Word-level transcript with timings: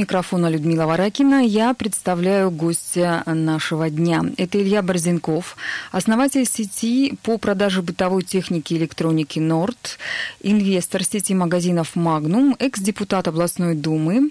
микрофона 0.00 0.48
Людмила 0.48 0.86
Варакина. 0.86 1.44
Я 1.44 1.74
представляю 1.74 2.50
гостя 2.50 3.22
нашего 3.26 3.90
дня. 3.90 4.22
Это 4.38 4.58
Илья 4.58 4.80
Борзенков, 4.80 5.58
основатель 5.92 6.46
сети 6.46 7.18
по 7.22 7.36
продаже 7.36 7.82
бытовой 7.82 8.22
техники 8.22 8.72
и 8.72 8.78
электроники 8.78 9.38
«Норд», 9.38 9.98
инвестор 10.42 11.04
сети 11.04 11.34
магазинов 11.34 11.96
«Магнум», 11.96 12.56
экс-депутат 12.58 13.28
областной 13.28 13.74
думы, 13.74 14.30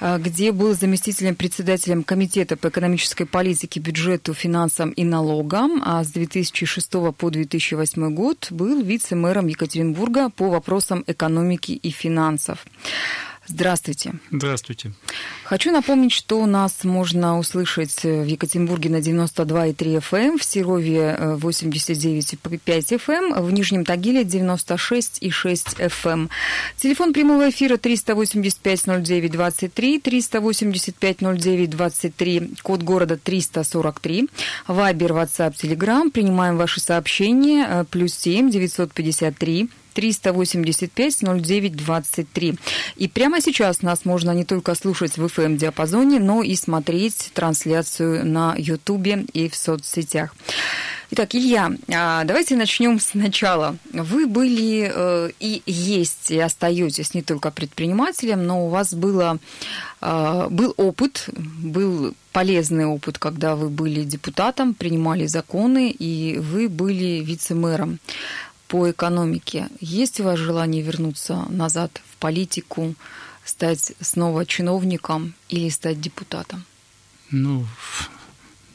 а, 0.00 0.18
где 0.18 0.50
был 0.50 0.74
заместителем 0.74 1.36
председателем 1.36 2.02
Комитета 2.02 2.56
по 2.56 2.68
экономической 2.68 3.24
политике, 3.24 3.78
бюджету, 3.78 4.34
финансам 4.34 4.90
и 4.90 5.04
налогам, 5.04 5.80
а 5.84 6.02
с 6.02 6.08
2006 6.10 7.12
по 7.12 7.30
2008 7.30 8.12
год 8.12 8.48
был 8.50 8.82
вице-мэром 8.82 9.46
Екатеринбурга 9.46 10.30
по 10.30 10.48
вопросам 10.48 11.04
экономики 11.06 11.70
и 11.70 11.90
финансов. 11.90 12.66
Здравствуйте. 13.46 14.14
Здравствуйте. 14.30 14.92
Хочу 15.44 15.70
напомнить, 15.70 16.12
что 16.12 16.46
нас 16.46 16.82
можно 16.84 17.38
услышать 17.38 18.02
в 18.02 18.24
Екатеринбурге 18.24 18.88
на 18.88 19.00
92,3 19.00 19.98
FM, 19.98 20.18
эм, 20.18 20.38
в 20.38 20.44
Серове 20.44 21.36
89,5 21.36 22.92
FM, 22.92 23.34
эм, 23.34 23.44
в 23.44 23.52
Нижнем 23.52 23.84
Тагиле 23.84 24.24
96,6 24.24 25.76
FM. 25.78 26.14
Эм. 26.14 26.30
Телефон 26.78 27.12
прямого 27.12 27.50
эфира 27.50 27.76
385-09-23, 27.76 30.00
385-09-23, 30.00 32.56
код 32.62 32.82
города 32.82 33.18
343, 33.18 34.30
Вайбер, 34.66 35.12
WhatsApp, 35.12 35.52
Telegram. 35.54 36.10
Принимаем 36.10 36.56
ваши 36.56 36.80
сообщения, 36.80 37.66
э, 37.68 37.84
плюс 37.90 38.14
7 38.14 38.48
953 38.50 39.68
385 39.94 41.22
09 41.22 41.76
23. 41.76 42.54
И 42.96 43.08
прямо 43.08 43.40
сейчас 43.40 43.82
нас 43.82 44.04
можно 44.04 44.32
не 44.32 44.44
только 44.44 44.74
слушать 44.74 45.16
в 45.16 45.24
FM-диапазоне, 45.24 46.18
но 46.18 46.42
и 46.42 46.54
смотреть 46.56 47.30
трансляцию 47.34 48.26
на 48.26 48.54
Ютубе 48.58 49.24
и 49.32 49.48
в 49.48 49.56
соцсетях. 49.56 50.34
Итак, 51.10 51.34
Илья, 51.34 51.70
а, 51.94 52.24
давайте 52.24 52.56
начнем 52.56 52.98
сначала. 52.98 53.76
Вы 53.92 54.26
были 54.26 54.90
э, 54.92 55.30
и 55.38 55.62
есть, 55.64 56.32
и 56.32 56.40
остаетесь 56.40 57.14
не 57.14 57.22
только 57.22 57.52
предпринимателем, 57.52 58.44
но 58.44 58.66
у 58.66 58.68
вас 58.68 58.94
было, 58.94 59.38
а, 60.00 60.48
был 60.48 60.74
опыт, 60.76 61.28
был 61.32 62.14
полезный 62.32 62.86
опыт, 62.86 63.18
когда 63.18 63.54
вы 63.54 63.68
были 63.68 64.02
депутатом, 64.02 64.74
принимали 64.74 65.26
законы, 65.26 65.90
и 65.90 66.38
вы 66.38 66.68
были 66.68 67.22
вице-мэром 67.22 68.00
по 68.74 68.90
экономике. 68.90 69.68
Есть 69.78 70.18
у 70.18 70.24
вас 70.24 70.36
желание 70.36 70.82
вернуться 70.82 71.46
назад 71.48 72.02
в 72.10 72.16
политику, 72.16 72.96
стать 73.44 73.92
снова 74.00 74.44
чиновником 74.46 75.34
или 75.48 75.68
стать 75.68 76.00
депутатом? 76.00 76.64
Ну, 77.30 77.64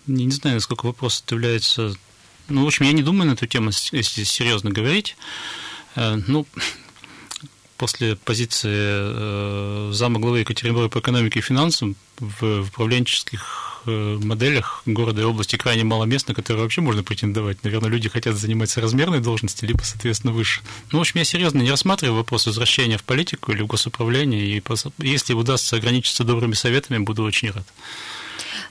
не, 0.08 0.32
знаю, 0.32 0.62
сколько 0.62 0.86
вопрос 0.86 1.22
является. 1.30 1.96
Ну, 2.48 2.64
в 2.64 2.68
общем, 2.68 2.86
я 2.86 2.94
не 2.94 3.04
думаю 3.04 3.28
на 3.28 3.34
эту 3.34 3.46
тему, 3.46 3.72
если 3.92 4.24
серьезно 4.24 4.70
говорить. 4.70 5.18
Э, 5.98 6.18
ну, 6.28 6.46
после 7.76 8.16
позиции 8.16 8.70
э, 8.72 9.90
зама 9.92 10.22
главы 10.22 10.40
Екатеринбурга 10.40 10.88
по 10.88 11.00
экономике 11.00 11.40
и 11.40 11.42
финансам 11.42 11.98
в 12.20 12.62
управленческих 12.62 13.79
моделях 13.90 14.82
города 14.86 15.22
и 15.22 15.24
области 15.24 15.56
крайне 15.56 15.84
мало 15.84 16.06
мест, 16.06 16.28
на 16.28 16.34
которые 16.34 16.64
вообще 16.64 16.82
можно 16.82 17.04
претендовать. 17.04 17.64
Наверное, 17.64 17.90
люди 17.90 18.10
хотят 18.10 18.36
занимать 18.36 18.76
размерной 18.78 19.20
должности, 19.20 19.66
либо, 19.66 19.82
соответственно, 19.84 20.34
выше. 20.34 20.62
Ну, 20.92 21.00
в 21.00 21.02
общем, 21.02 21.20
я 21.20 21.26
серьезно 21.26 21.62
не 21.62 21.72
рассматриваю 21.72 22.18
вопрос 22.18 22.46
возвращения 22.46 22.98
в 22.98 23.04
политику 23.04 23.52
или 23.52 23.62
в 23.62 23.68
госуправление, 23.68 24.46
и 24.46 24.64
если 25.00 25.34
удастся 25.34 25.76
ограничиться 25.76 26.24
добрыми 26.24 26.54
советами, 26.54 27.00
буду 27.00 27.24
очень 27.24 27.52
рад. 27.52 27.66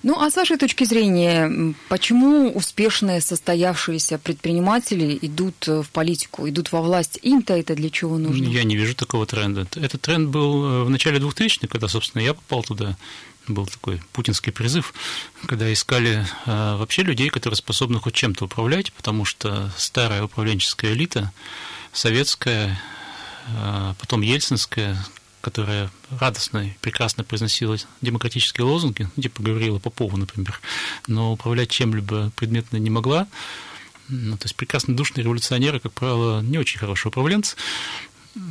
Ну, 0.02 0.20
а 0.20 0.30
с 0.30 0.36
вашей 0.36 0.56
точки 0.56 0.84
зрения, 0.84 1.74
почему 1.88 2.52
успешные 2.52 3.20
состоявшиеся 3.20 4.18
предприниматели 4.18 5.18
идут 5.22 5.66
в 5.66 5.86
политику, 5.92 6.48
идут 6.48 6.70
во 6.70 6.82
власть? 6.82 7.18
Им-то 7.22 7.54
это 7.54 7.74
для 7.74 7.90
чего 7.90 8.16
нужно? 8.16 8.44
Я 8.44 8.62
не 8.64 8.76
вижу 8.76 8.94
такого 8.94 9.26
тренда. 9.26 9.66
Этот 9.74 10.00
тренд 10.02 10.28
был 10.28 10.64
э, 10.64 10.84
в 10.84 10.90
начале 10.90 11.18
2000-х, 11.18 11.66
когда, 11.66 11.88
собственно, 11.88 12.22
я 12.22 12.34
попал 12.34 12.62
туда 12.62 12.96
был 13.54 13.66
такой 13.66 14.00
путинский 14.12 14.52
призыв, 14.52 14.94
когда 15.46 15.72
искали 15.72 16.26
э, 16.46 16.76
вообще 16.76 17.02
людей, 17.02 17.28
которые 17.28 17.56
способны 17.56 17.98
хоть 18.00 18.14
чем-то 18.14 18.46
управлять, 18.46 18.92
потому 18.92 19.24
что 19.24 19.70
старая 19.76 20.22
управленческая 20.24 20.92
элита, 20.92 21.32
советская, 21.92 22.80
э, 23.48 23.94
потом 23.98 24.22
ельцинская, 24.22 24.96
которая 25.40 25.90
радостно 26.10 26.68
и 26.68 26.70
прекрасно 26.80 27.24
произносила 27.24 27.76
демократические 28.00 28.66
лозунги, 28.66 29.08
ну, 29.16 29.22
типа 29.22 29.42
говорила 29.42 29.78
Попова, 29.78 30.16
например, 30.16 30.60
но 31.06 31.32
управлять 31.32 31.70
чем-либо 31.70 32.30
предметно 32.36 32.76
не 32.76 32.90
могла. 32.90 33.26
Ну, 34.08 34.38
то 34.38 34.44
есть 34.46 34.56
прекрасно 34.56 34.96
душные 34.96 35.22
революционеры, 35.24 35.80
как 35.80 35.92
правило, 35.92 36.40
не 36.40 36.58
очень 36.58 36.78
хорошие 36.78 37.10
управленцы. 37.10 37.56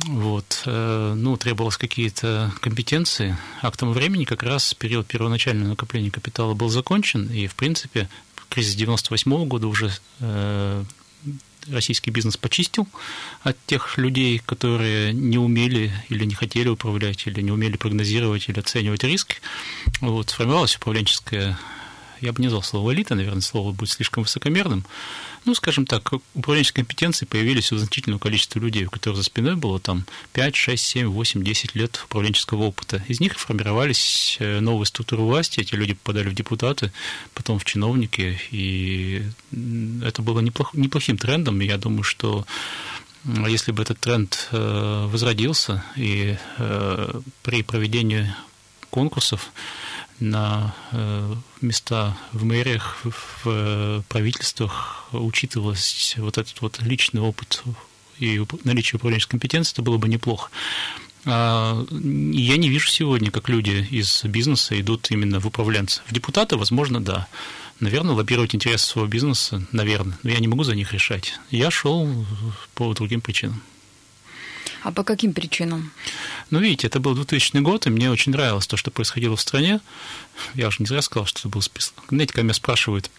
Вот, 0.06 0.62
э, 0.66 1.14
ну, 1.16 1.36
требовалось 1.36 1.78
какие-то 1.78 2.52
компетенции. 2.60 3.36
А 3.62 3.70
к 3.70 3.76
тому 3.76 3.92
времени 3.92 4.24
как 4.24 4.42
раз 4.42 4.74
период 4.74 5.06
первоначального 5.06 5.70
накопления 5.70 6.10
капитала 6.10 6.54
был 6.54 6.68
закончен, 6.68 7.30
и, 7.30 7.46
в 7.46 7.54
принципе, 7.54 8.08
кризис 8.50 8.74
98 8.74 9.46
года 9.46 9.66
уже 9.66 9.90
э, 10.20 10.84
российский 11.70 12.10
бизнес 12.10 12.36
почистил 12.36 12.86
от 13.42 13.56
тех 13.66 13.96
людей, 13.96 14.42
которые 14.44 15.12
не 15.12 15.38
умели 15.38 15.92
или 16.08 16.24
не 16.24 16.34
хотели 16.34 16.68
управлять, 16.68 17.26
или 17.26 17.40
не 17.40 17.50
умели 17.50 17.76
прогнозировать 17.76 18.48
или 18.48 18.58
оценивать 18.60 19.04
риски. 19.04 19.36
Вот, 20.00 20.30
сформировалась 20.30 20.76
управленческая 20.76 21.58
я 22.20 22.32
бы 22.32 22.40
не 22.40 22.46
назвал 22.46 22.62
слово 22.62 22.92
элита, 22.92 23.14
наверное, 23.14 23.40
слово 23.40 23.72
будет 23.72 23.90
слишком 23.90 24.22
высокомерным, 24.22 24.84
ну, 25.44 25.54
скажем 25.54 25.86
так, 25.86 26.12
управленческие 26.34 26.84
компетенции 26.84 27.24
появились 27.24 27.72
у 27.72 27.78
значительного 27.78 28.18
количества 28.18 28.58
людей, 28.58 28.84
у 28.84 28.90
которых 28.90 29.16
за 29.16 29.24
спиной 29.24 29.56
было 29.56 29.80
там 29.80 30.04
5, 30.32 30.54
6, 30.54 30.84
7, 30.84 31.06
8, 31.06 31.42
10 31.42 31.74
лет 31.74 32.02
управленческого 32.04 32.64
опыта. 32.64 33.02
Из 33.08 33.20
них 33.20 33.38
формировались 33.38 34.36
э, 34.40 34.60
новые 34.60 34.86
структуры 34.86 35.22
власти, 35.22 35.60
эти 35.60 35.74
люди 35.74 35.94
попадали 35.94 36.28
в 36.28 36.34
депутаты, 36.34 36.92
потом 37.34 37.58
в 37.58 37.64
чиновники, 37.64 38.40
и 38.50 39.22
это 40.02 40.22
было 40.22 40.40
неплох, 40.40 40.74
неплохим 40.74 41.16
трендом, 41.16 41.60
и 41.60 41.66
я 41.66 41.78
думаю, 41.78 42.02
что 42.02 42.46
если 43.24 43.72
бы 43.72 43.82
этот 43.82 43.98
тренд 44.00 44.48
э, 44.52 45.06
возродился, 45.10 45.84
и 45.96 46.36
э, 46.58 47.20
при 47.42 47.62
проведении 47.62 48.32
конкурсов 48.90 49.52
на 50.20 50.74
э, 50.92 51.34
места 51.60 52.16
в 52.32 52.44
мэриях, 52.44 53.04
в 53.04 54.02
правительствах 54.08 55.08
учитывалось 55.12 56.14
вот 56.18 56.38
этот 56.38 56.60
вот 56.60 56.80
личный 56.80 57.20
опыт 57.20 57.62
и 58.18 58.42
наличие 58.64 58.96
управленческой 58.96 59.32
компетенции, 59.32 59.72
это 59.72 59.82
было 59.82 59.98
бы 59.98 60.08
неплохо. 60.08 60.50
А, 61.24 61.84
я 61.90 62.56
не 62.56 62.68
вижу 62.68 62.88
сегодня, 62.88 63.30
как 63.30 63.48
люди 63.48 63.86
из 63.90 64.24
бизнеса 64.24 64.80
идут 64.80 65.10
именно 65.10 65.40
в 65.40 65.46
управленцы. 65.46 66.02
В 66.06 66.12
депутаты, 66.12 66.56
возможно, 66.56 67.02
да. 67.02 67.26
Наверное, 67.80 68.14
лоббировать 68.14 68.54
интересы 68.54 68.86
своего 68.86 69.08
бизнеса, 69.08 69.62
наверное, 69.70 70.18
но 70.22 70.30
я 70.30 70.38
не 70.40 70.48
могу 70.48 70.64
за 70.64 70.74
них 70.74 70.92
решать. 70.92 71.34
Я 71.50 71.70
шел 71.70 72.26
по 72.74 72.92
другим 72.94 73.20
причинам. 73.20 73.62
А 74.82 74.92
по 74.92 75.04
каким 75.04 75.32
причинам? 75.32 75.92
Ну, 76.50 76.60
видите, 76.60 76.86
это 76.86 77.00
был 77.00 77.14
2000 77.14 77.58
год, 77.58 77.86
и 77.86 77.90
мне 77.90 78.10
очень 78.10 78.32
нравилось 78.32 78.66
то, 78.66 78.76
что 78.76 78.90
происходило 78.90 79.36
в 79.36 79.40
стране. 79.40 79.80
Я 80.54 80.68
уже 80.68 80.76
не 80.80 80.86
зря 80.86 81.02
сказал, 81.02 81.26
что 81.26 81.40
это 81.40 81.48
был 81.48 81.62
список. 81.62 81.94
Знаете, 82.08 82.32
когда 82.32 82.44
меня 82.44 82.54
спрашивают, 82.54 83.10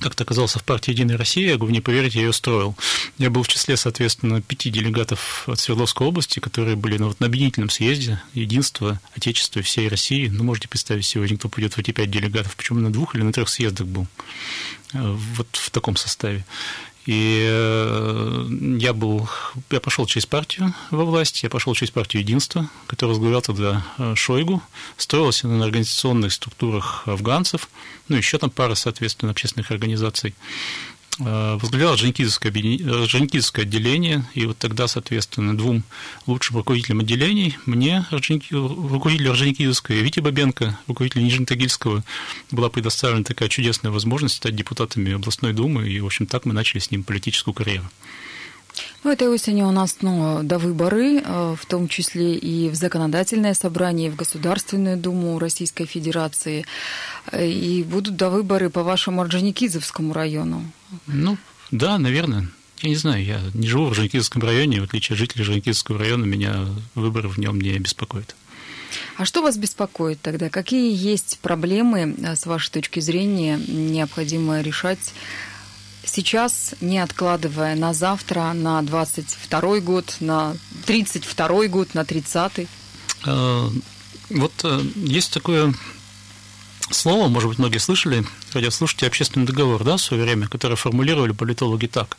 как 0.00 0.14
ты 0.14 0.24
оказался 0.24 0.58
в 0.58 0.64
партии 0.64 0.92
«Единая 0.92 1.18
Россия», 1.18 1.50
я 1.50 1.56
говорю, 1.56 1.72
не 1.72 1.82
поверите, 1.82 2.18
я 2.18 2.26
ее 2.26 2.32
строил. 2.32 2.74
Я 3.18 3.28
был 3.28 3.42
в 3.42 3.48
числе, 3.48 3.76
соответственно, 3.76 4.40
пяти 4.40 4.70
делегатов 4.70 5.44
от 5.46 5.60
Свердловской 5.60 6.06
области, 6.06 6.40
которые 6.40 6.74
были 6.74 6.96
на, 6.96 7.08
вот, 7.08 7.20
на 7.20 7.26
объединительном 7.26 7.68
съезде 7.68 8.20
«Единство 8.32 8.98
Отечества 9.14 9.60
всей 9.62 9.88
России». 9.88 10.28
Ну, 10.28 10.42
можете 10.42 10.68
представить 10.68 11.04
сегодня, 11.04 11.36
кто 11.36 11.50
пойдет 11.50 11.74
в 11.74 11.78
эти 11.78 11.90
пять 11.90 12.10
делегатов, 12.10 12.56
почему 12.56 12.80
на 12.80 12.90
двух 12.90 13.14
или 13.14 13.22
на 13.22 13.32
трех 13.32 13.48
съездах 13.50 13.86
был. 13.86 14.06
Э, 14.94 15.16
вот 15.36 15.48
в 15.52 15.70
таком 15.70 15.96
составе. 15.96 16.44
И 17.10 17.44
э, 17.44 18.46
я 18.78 18.92
был, 18.92 19.28
я 19.70 19.80
пошел 19.80 20.06
через 20.06 20.26
партию 20.26 20.72
во 20.92 21.04
власть, 21.04 21.42
я 21.42 21.50
пошел 21.50 21.74
через 21.74 21.90
партию 21.90 22.22
Единства, 22.22 22.70
которая 22.86 23.16
возглавлял 23.16 23.42
тогда 23.42 23.84
э, 23.98 24.14
Шойгу, 24.14 24.62
строилась 24.96 25.42
на 25.42 25.64
организационных 25.64 26.32
структурах 26.32 27.02
афганцев, 27.08 27.68
ну, 28.06 28.14
еще 28.14 28.38
там 28.38 28.48
пара, 28.48 28.76
соответственно, 28.76 29.32
общественных 29.32 29.72
организаций. 29.72 30.36
Э, 31.22 31.58
возглавлял 31.60 31.92
Орджоникидзевское 31.92 32.50
отделение, 33.64 34.24
и 34.34 34.46
вот 34.46 34.56
тогда, 34.56 34.88
соответственно, 34.88 35.56
двум 35.56 35.82
лучшим 36.26 36.56
руководителям 36.56 37.00
отделений, 37.00 37.58
мне, 37.66 38.06
руководителю 38.10 39.30
Орджоникидзевского, 39.30 39.96
и 39.96 40.02
Вите 40.02 40.22
Бабенко, 40.22 40.78
руководителю 40.86 41.24
Нижнетагильского, 41.24 42.04
была 42.50 42.70
предоставлена 42.70 43.24
такая 43.24 43.50
чудесная 43.50 43.90
возможность 43.90 44.36
стать 44.36 44.56
депутатами 44.56 45.12
областной 45.12 45.52
думы, 45.52 45.88
и, 45.88 46.00
в 46.00 46.06
общем, 46.06 46.26
так 46.26 46.46
мы 46.46 46.54
начали 46.54 46.78
с 46.80 46.90
ним 46.90 47.04
политическую 47.04 47.52
карьеру. 47.52 47.84
Ну, 49.02 49.10
этой 49.10 49.28
осенью 49.28 49.66
у 49.66 49.70
нас 49.70 49.96
снова 49.98 50.42
до 50.42 50.58
выборы, 50.58 51.20
э, 51.24 51.56
в 51.58 51.66
том 51.66 51.88
числе 51.88 52.34
и 52.34 52.68
в 52.68 52.74
законодательное 52.74 53.54
собрание, 53.54 54.08
и 54.08 54.10
в 54.10 54.16
Государственную 54.16 54.96
Думу 54.96 55.38
Российской 55.38 55.86
Федерации. 55.86 56.66
Э, 57.32 57.46
и 57.46 57.82
будут 57.82 58.16
до 58.16 58.30
выборы 58.30 58.70
по 58.70 58.82
вашему 58.82 59.22
Орджоникидзевскому 59.22 60.12
району. 60.12 60.64
Ну, 61.06 61.36
да, 61.70 61.98
наверное. 61.98 62.48
Я 62.82 62.88
не 62.88 62.96
знаю, 62.96 63.24
я 63.24 63.40
не 63.52 63.68
живу 63.68 63.86
в 63.86 63.90
Орджоникидзевском 63.90 64.42
районе, 64.42 64.80
в 64.80 64.84
отличие 64.84 65.14
от 65.14 65.18
жителей 65.18 65.42
Орджоникидзевского 65.42 65.98
района, 65.98 66.24
меня 66.24 66.66
выборы 66.94 67.28
в 67.28 67.38
нем 67.38 67.60
не 67.60 67.78
беспокоят. 67.78 68.34
А 69.16 69.24
что 69.24 69.42
вас 69.42 69.56
беспокоит 69.56 70.20
тогда? 70.20 70.48
Какие 70.48 70.94
есть 70.94 71.38
проблемы, 71.42 72.14
э, 72.18 72.36
с 72.36 72.46
вашей 72.46 72.70
точки 72.70 73.00
зрения, 73.00 73.58
необходимо 73.68 74.60
решать 74.60 75.12
сейчас, 76.04 76.74
не 76.80 76.98
откладывая 76.98 77.74
на 77.74 77.92
завтра, 77.92 78.52
на 78.52 78.82
22 78.82 79.80
год, 79.80 80.16
на 80.20 80.56
32 80.86 81.66
год, 81.68 81.94
на 81.94 82.00
30-й? 82.00 82.68
А, 83.24 83.70
вот 84.30 84.52
э, 84.64 84.80
есть 84.96 85.32
такое 85.32 85.74
слово, 86.90 87.28
может 87.28 87.48
быть, 87.48 87.58
многие 87.58 87.78
слышали, 87.78 88.24
радиослушатели, 88.52 89.06
общественный 89.06 89.46
договор, 89.46 89.84
да, 89.84 89.96
в 89.96 90.00
свое 90.00 90.22
время, 90.22 90.48
которое 90.48 90.76
формулировали 90.76 91.32
политологи 91.32 91.86
так. 91.86 92.16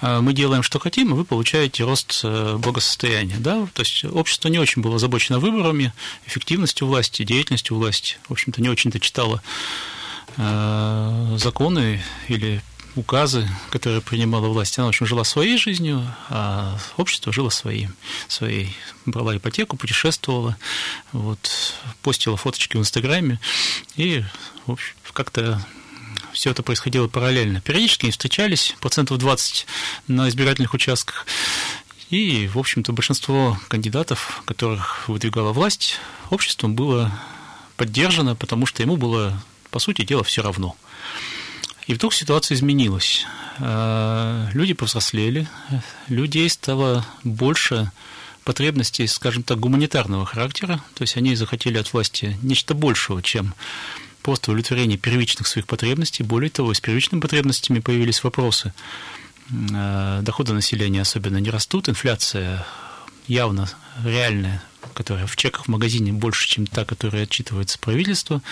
А, 0.00 0.20
мы 0.20 0.32
делаем, 0.32 0.62
что 0.62 0.78
хотим, 0.78 1.10
и 1.10 1.14
вы 1.14 1.24
получаете 1.24 1.84
рост 1.84 2.20
э, 2.22 2.56
благосостояния, 2.58 3.36
да, 3.38 3.66
то 3.72 3.82
есть 3.82 4.04
общество 4.04 4.48
не 4.48 4.58
очень 4.58 4.82
было 4.82 4.96
озабочено 4.96 5.38
выборами, 5.38 5.92
эффективностью 6.26 6.86
власти, 6.86 7.22
деятельностью 7.24 7.76
власти, 7.76 8.18
в 8.28 8.32
общем-то, 8.32 8.60
не 8.62 8.68
очень-то 8.68 9.00
читало 9.00 9.42
э, 10.36 11.36
законы 11.38 12.02
или 12.28 12.62
указы, 12.96 13.48
которые 13.70 14.00
принимала 14.00 14.48
власть, 14.48 14.78
она, 14.78 14.86
в 14.86 14.88
общем, 14.90 15.06
жила 15.06 15.24
своей 15.24 15.58
жизнью, 15.58 16.06
а 16.28 16.78
общество 16.96 17.32
жило 17.32 17.50
своей, 17.50 17.88
своей. 18.28 18.76
Брала 19.06 19.36
ипотеку, 19.36 19.76
путешествовала, 19.76 20.56
вот, 21.12 21.50
постила 22.02 22.36
фоточки 22.36 22.76
в 22.76 22.80
Инстаграме, 22.80 23.40
и, 23.96 24.24
в 24.66 24.72
общем, 24.72 24.94
как-то 25.12 25.64
все 26.32 26.50
это 26.50 26.62
происходило 26.62 27.06
параллельно. 27.08 27.60
Периодически 27.60 28.06
они 28.06 28.12
встречались, 28.12 28.74
процентов 28.80 29.18
20 29.18 29.66
на 30.08 30.28
избирательных 30.28 30.74
участках, 30.74 31.26
и, 32.10 32.48
в 32.48 32.58
общем-то, 32.58 32.92
большинство 32.92 33.58
кандидатов, 33.68 34.42
которых 34.44 35.08
выдвигала 35.08 35.52
власть, 35.52 35.98
обществом 36.30 36.74
было 36.74 37.12
поддержано, 37.76 38.36
потому 38.36 38.66
что 38.66 38.82
ему 38.82 38.96
было, 38.96 39.42
по 39.70 39.78
сути 39.78 40.02
дела, 40.04 40.22
все 40.22 40.42
равно. 40.42 40.76
И 41.86 41.94
вдруг 41.94 42.14
ситуация 42.14 42.54
изменилась. 42.54 43.26
Э, 43.58 44.48
люди 44.52 44.72
повзрослели, 44.72 45.48
людей 46.08 46.48
стало 46.48 47.06
больше 47.22 47.90
потребностей, 48.44 49.06
скажем 49.06 49.42
так, 49.42 49.58
гуманитарного 49.58 50.26
характера, 50.26 50.82
то 50.94 51.02
есть 51.02 51.16
они 51.16 51.34
захотели 51.34 51.78
от 51.78 51.92
власти 51.92 52.38
нечто 52.42 52.74
большего, 52.74 53.22
чем 53.22 53.54
просто 54.22 54.50
удовлетворение 54.50 54.98
первичных 54.98 55.46
своих 55.46 55.66
потребностей. 55.66 56.22
Более 56.22 56.50
того, 56.50 56.72
с 56.72 56.80
первичными 56.80 57.20
потребностями 57.20 57.80
появились 57.80 58.24
вопросы. 58.24 58.72
Э, 59.50 60.20
доходы 60.22 60.52
населения 60.54 61.02
особенно 61.02 61.38
не 61.38 61.50
растут, 61.50 61.88
инфляция 61.88 62.66
явно 63.26 63.70
реальная, 64.02 64.62
которая 64.94 65.26
в 65.26 65.36
чеках 65.36 65.66
в 65.66 65.68
магазине 65.68 66.12
больше, 66.12 66.48
чем 66.48 66.66
та, 66.66 66.84
которая 66.84 67.24
отчитывается 67.24 67.78
правительство 67.78 68.42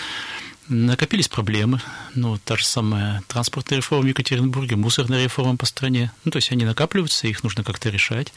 накопились 0.69 1.27
проблемы. 1.27 1.81
Ну, 2.15 2.37
та 2.37 2.55
же 2.55 2.65
самая 2.65 3.21
транспортная 3.27 3.77
реформа 3.77 4.05
в 4.05 4.07
Екатеринбурге, 4.07 4.75
мусорная 4.75 5.23
реформа 5.23 5.57
по 5.57 5.65
стране. 5.65 6.11
Ну, 6.23 6.31
то 6.31 6.37
есть 6.37 6.51
они 6.51 6.65
накапливаются, 6.65 7.27
их 7.27 7.43
нужно 7.43 7.63
как-то 7.63 7.89
решать. 7.89 8.33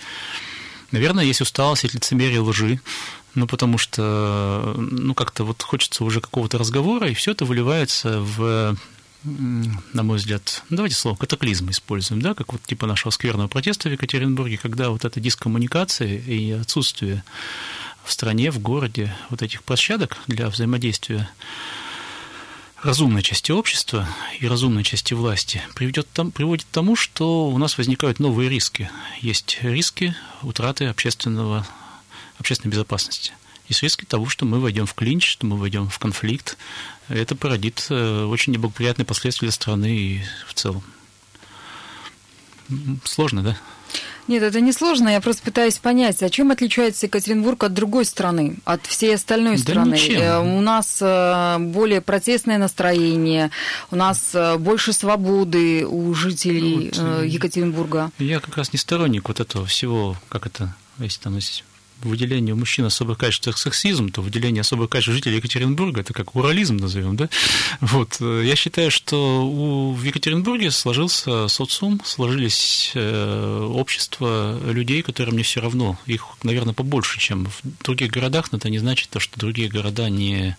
Наверное, 0.93 1.25
есть 1.25 1.41
усталость 1.41 1.85
от 1.85 1.95
лицемерия 1.95 2.41
лжи, 2.41 2.81
ну, 3.35 3.47
потому 3.47 3.77
что, 3.77 4.75
ну, 4.77 5.15
как-то 5.15 5.45
вот 5.45 5.63
хочется 5.63 6.05
уже 6.05 6.21
какого-то 6.21 6.59
разговора, 6.59 7.09
и 7.09 7.15
все 7.15 7.33
это 7.33 7.45
выливается 7.45 8.21
в 8.21 8.77
на 9.27 10.05
мой 10.05 10.19
взгляд, 10.19 10.63
ну, 10.69 10.77
давайте 10.77 10.95
слово 10.95 11.17
катаклизм 11.17 11.69
используем, 11.71 12.23
да, 12.23 12.35
как 12.35 12.53
вот 12.53 12.63
типа 12.63 12.87
нашего 12.87 13.11
скверного 13.11 13.49
протеста 13.49 13.89
в 13.89 13.93
Екатеринбурге, 13.93 14.57
когда 14.57 14.91
вот 14.91 15.05
эта 15.05 15.19
дискоммуникация 15.19 16.17
и 16.17 16.53
отсутствие 16.53 17.25
в 18.05 18.13
стране, 18.13 18.53
в 18.53 18.61
городе 18.61 19.17
вот 19.31 19.43
этих 19.43 19.65
площадок 19.65 20.17
для 20.29 20.49
взаимодействия 20.49 21.29
разумной 22.83 23.23
части 23.23 23.53
общества 23.53 24.09
и 24.39 24.47
разумной 24.47 24.85
части 24.85 25.15
власти 25.15 25.63
приведет, 25.75 26.09
там, 26.13 26.31
приводит 26.31 26.65
к 26.65 26.71
тому, 26.71 26.97
что 26.97 27.49
у 27.49 27.59
нас 27.59 27.79
возникают 27.79 28.21
новые 28.21 28.49
риски. 28.49 28.91
Есть 29.21 29.59
риски 29.63 30.15
утраты 30.43 30.87
общественного, 30.87 31.67
общественной 32.39 32.73
безопасности. 32.73 33.33
Есть 33.69 33.83
риски 33.83 34.05
того, 34.05 34.29
что 34.29 34.45
мы 34.45 34.61
войдем 34.61 34.87
в 34.87 34.95
клинч, 34.95 35.29
что 35.29 35.47
мы 35.47 35.57
войдем 35.57 35.89
в 35.89 35.99
конфликт. 35.99 36.57
Это 37.09 37.35
породит 37.35 37.87
э, 37.91 38.25
очень 38.25 38.53
неблагоприятные 38.53 39.07
последствия 39.07 39.47
для 39.47 39.53
страны 39.53 39.97
и 39.97 40.23
в 40.47 40.55
целом. 40.55 40.85
Сложно, 43.05 43.43
да? 43.43 43.59
Нет, 44.29 44.43
это 44.43 44.61
не 44.61 44.73
сложно. 44.73 45.09
Я 45.09 45.21
просто 45.21 45.43
пытаюсь 45.43 45.79
понять, 45.79 46.23
а 46.23 46.31
чем 46.31 46.51
отличается 46.51 47.07
Екатеринбург 47.07 47.63
от 47.65 47.75
другой 47.75 48.05
страны, 48.05 48.57
от 48.65 48.85
всей 48.87 49.15
остальной 49.15 49.57
да 49.57 49.63
страны? 49.63 49.95
Ничем. 49.95 50.21
Э, 50.21 50.39
у 50.41 50.61
нас 50.61 50.99
э, 51.01 51.59
более 51.61 52.01
протестное 52.01 52.59
настроение, 52.59 53.51
у 53.91 53.97
нас 53.97 54.31
э, 54.35 54.57
больше 54.59 54.93
свободы 54.93 55.87
у 55.87 56.13
жителей 56.15 56.93
вот, 56.95 57.25
Екатеринбурга. 57.25 58.11
Я 58.19 58.41
как 58.41 58.57
раз 58.57 58.73
не 58.73 58.79
сторонник 58.79 59.29
вот 59.29 59.41
этого 59.41 59.65
всего, 59.67 60.17
как 60.29 60.47
это, 60.47 60.75
если 60.99 61.21
там 61.21 61.37
есть 61.37 61.65
выделение 62.03 62.55
у 62.55 62.59
мужчин 62.59 62.85
особых 62.85 63.19
качеств 63.19 63.49
это 63.49 63.59
сексизм, 63.59 64.11
то 64.11 64.23
выделение 64.23 64.61
особых 64.61 64.91
качеств 64.91 65.15
жителей 65.15 65.37
Екатеринбурга 65.37 66.01
это 66.01 66.13
как 66.13 66.35
урализм 66.37 66.77
назовем, 66.77 67.17
да? 67.17 67.29
Вот. 67.81 68.21
Я 68.21 68.57
считаю, 68.57 68.91
что 68.91 69.47
у, 69.47 69.93
в 69.93 70.03
Екатеринбурге 70.03 70.71
сложился 70.71 71.49
социум, 71.49 72.01
сложились 72.05 72.93
э, 72.95 73.69
общества 73.73 74.59
людей, 74.65 75.03
которым 75.03 75.37
не 75.37 75.43
все 75.43 75.61
равно. 75.61 75.99
Их, 76.07 76.25
наверное, 76.43 76.75
побольше, 76.75 77.19
чем 77.19 77.47
в 77.47 77.85
других 77.85 78.11
городах, 78.11 78.53
но 78.53 78.59
это 78.59 78.71
не 78.71 78.79
значит 78.79 79.11
то, 79.11 79.21
что 79.21 79.39
другие 79.39 79.69
города 79.69 80.09
не... 80.09 80.57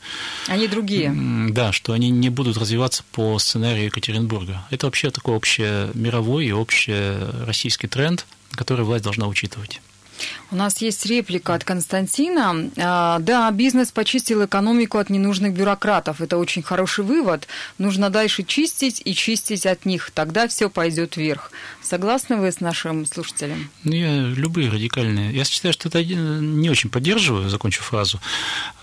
Они 0.48 0.68
другие. 0.68 1.14
Да, 1.50 1.72
что 1.72 1.94
они 1.94 2.10
не 2.10 2.30
будут 2.30 2.58
развиваться 2.58 3.04
по 3.12 3.38
сценарию 3.40 3.86
Екатеринбурга. 3.86 4.66
Это 4.70 4.88
вообще 4.88 5.10
такой 5.12 5.36
общий 5.36 5.92
мировой 5.94 6.46
и 6.48 6.52
общий 6.52 7.46
российский 7.46 7.88
тренд, 7.88 8.26
который 8.52 8.86
власть 8.86 9.04
должна 9.04 9.28
учитывать. 9.28 9.82
У 10.52 10.56
нас 10.56 10.82
есть 10.82 11.06
реплика 11.06 11.54
от 11.54 11.64
Константина. 11.64 12.70
А, 12.78 13.20
да, 13.20 13.52
бизнес 13.52 13.92
почистил 13.92 14.46
экономику 14.46 14.98
от 14.98 15.10
ненужных 15.10 15.54
бюрократов. 15.54 16.22
Это 16.22 16.38
очень 16.38 16.62
хороший 16.62 17.04
вывод. 17.04 17.48
Нужно 17.78 18.10
дальше 18.10 18.44
чистить 18.44 19.02
и 19.04 19.14
чистить 19.14 19.66
от 19.66 19.86
них. 19.86 20.12
Тогда 20.12 20.48
все 20.48 20.70
пойдет 20.70 21.18
вверх. 21.18 21.52
Согласны 21.82 22.38
вы 22.38 22.52
с 22.52 22.60
нашим 22.60 23.06
слушателем? 23.06 23.70
Ну, 23.84 23.94
я 23.94 24.22
любые 24.22 24.70
радикальные. 24.70 25.34
Я 25.34 25.44
считаю, 25.44 25.74
что 25.74 25.90
это 25.90 26.04
не 26.04 26.70
очень 26.70 26.90
поддерживаю, 26.90 27.50
закончу 27.50 27.82
фразу. 27.82 28.20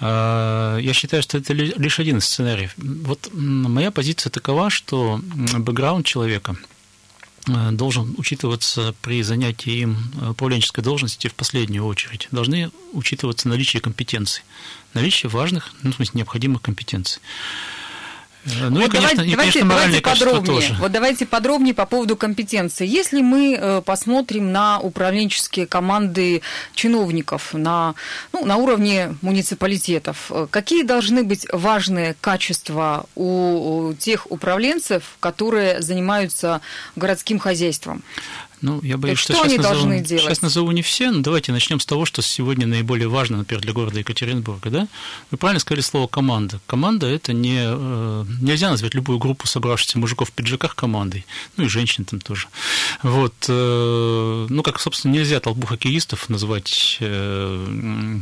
А, 0.01 0.79
я 0.79 0.93
считаю, 0.93 1.23
что 1.23 1.39
это 1.39 1.53
лишь 1.53 1.99
один 1.99 2.19
из 2.19 2.27
сценариев. 2.27 2.75
Вот 2.77 3.31
моя 3.33 3.91
позиция 3.91 4.31
такова, 4.31 4.71
что 4.71 5.21
бэкграунд 5.59 6.05
человека– 6.05 6.57
должен 7.47 8.15
учитываться 8.17 8.95
при 9.03 9.23
занятии 9.23 9.81
им 9.81 9.97
э, 10.21 10.31
управленческой 10.31 10.83
должности 10.83 11.29
в 11.29 11.35
последнюю 11.35 11.85
очередь. 11.85 12.29
Должны 12.31 12.71
учитываться 12.93 13.49
наличие 13.49 13.81
компетенций, 13.81 14.43
наличие 14.95 15.31
важных, 15.31 15.73
ну, 15.83 15.93
в 15.93 15.97
смысле, 15.97 16.19
необходимых 16.19 16.63
компетенций. 16.63 17.21
Ну 18.45 18.81
вот 18.81 18.89
и, 18.89 18.91
конечно, 18.91 19.17
давайте, 19.17 19.33
и, 19.33 19.37
конечно, 19.37 19.69
давайте 19.69 20.01
подробнее. 20.01 20.61
Тоже. 20.61 20.77
Вот 20.79 20.93
давайте 20.93 21.27
подробнее 21.27 21.75
по 21.75 21.87
поводу 21.87 22.17
компетенции. 22.17 22.87
Если 22.87 23.23
мы 23.23 23.57
э, 23.59 23.83
посмотрим 23.83 24.53
на 24.53 24.81
управленческие 24.81 25.67
команды 25.67 26.43
чиновников 26.75 27.55
на, 27.55 27.95
ну, 28.33 28.45
на 28.45 28.57
уровне 28.57 29.17
муниципалитетов, 29.23 30.31
э, 30.31 30.47
какие 30.51 30.83
должны 30.83 31.25
быть 31.25 31.47
важные 31.53 32.17
качества 32.21 33.07
у 33.15 33.95
тех 33.99 34.31
управленцев, 34.31 35.17
которые 35.21 35.81
занимаются 35.81 36.61
городским 36.97 37.39
хозяйством? 37.39 38.03
Ну, 38.65 38.81
я 38.83 38.97
боюсь, 38.97 39.19
что, 39.19 39.35
что 39.35 39.43
сейчас, 39.43 39.47
они 39.47 39.57
назову, 39.59 39.75
должны 39.75 40.01
делать? 40.01 40.25
сейчас 40.25 40.41
назову 40.41 40.71
не 40.71 40.81
все, 40.81 41.11
но 41.11 41.21
давайте 41.21 41.53
начнем 41.53 41.81
с 41.81 41.85
того, 41.85 42.07
что 42.07 42.23
сегодня 42.23 42.67
наиболее 42.67 43.09
важно, 43.09 43.37
например, 43.37 43.61
для 43.61 43.75
города 43.75 43.99
Екатеринбурга. 43.99 44.71
Да? 44.71 44.89
Вы 45.31 45.37
правильно 45.37 45.61
сказали 45.61 45.83
слово 45.83 46.07
«команда». 46.07 46.61
Команда– 46.67 47.07
это 47.09 47.35
не… 47.35 47.59
Э, 47.61 48.25
нельзя 48.41 48.71
назвать 48.71 48.95
любую 48.95 49.19
группу 49.19 49.47
собравшихся 49.47 49.99
мужиков 49.99 50.31
в 50.31 50.33
пиджаках 50.33 50.75
командой, 50.77 51.27
ну 51.59 51.65
и 51.65 51.69
женщин 51.69 52.07
там 52.07 52.21
тоже. 52.21 52.47
Вот, 53.03 53.35
э, 53.49 54.47
ну, 54.49 54.63
как, 54.63 54.81
собственно, 54.81 55.13
нельзя 55.13 55.41
толпу 55.41 55.67
хоккеистов 55.67 56.31
назвать 56.31 56.97
э, 57.01 58.21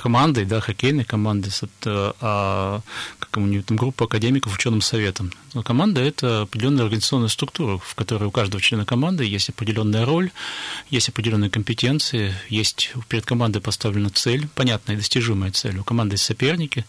командой, 0.00 0.44
да, 0.44 0.60
хоккейной 0.60 1.04
командой, 1.04 1.50
с, 1.50 1.62
а, 1.84 2.80
как 3.18 3.36
у 3.36 3.62
там 3.62 3.76
группа 3.76 4.06
академиков 4.06 4.54
ученым 4.54 4.80
советом. 4.80 5.32
Но 5.54 5.62
команда– 5.62 6.00
это 6.02 6.42
определенная 6.42 6.84
организационная 6.84 7.28
структура, 7.28 7.78
в 7.78 7.94
которой 7.94 8.24
у 8.24 8.30
каждого 8.30 8.62
члена 8.62 8.84
команды 8.84 9.24
есть 9.24 9.50
определенная 9.50 10.04
роль, 10.04 10.30
есть 10.88 11.08
определенные 11.08 11.50
компетенции, 11.50 12.34
есть 12.48 12.92
перед 13.08 13.26
командой 13.26 13.60
поставлена 13.60 14.10
цель, 14.10 14.48
понятная 14.54 14.96
и 14.96 14.98
достижимая 14.98 15.52
цель. 15.52 15.78
У 15.78 15.84
команды 15.84 16.14
есть 16.14 16.24
соперники, 16.24 16.84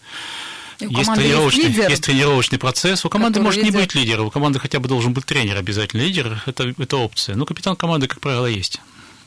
есть 0.80 1.14
тренировочный, 1.14 1.70
есть, 1.70 1.90
есть 1.90 2.04
тренировочный 2.04 2.58
процесс. 2.58 3.04
У 3.04 3.08
команды 3.08 3.40
может 3.40 3.62
лидер. 3.62 3.74
не 3.74 3.80
быть 3.82 3.94
лидера, 3.94 4.22
у 4.22 4.30
команды 4.30 4.58
хотя 4.58 4.80
бы 4.80 4.88
должен 4.88 5.12
быть 5.12 5.26
тренер 5.26 5.56
обязательно. 5.56 6.00
Лидер 6.00 6.42
это, 6.46 6.74
это 6.76 6.96
опция. 6.96 7.36
Но 7.36 7.44
капитан 7.44 7.76
команды, 7.76 8.06
как 8.08 8.20
правило, 8.20 8.46
есть. 8.46 8.80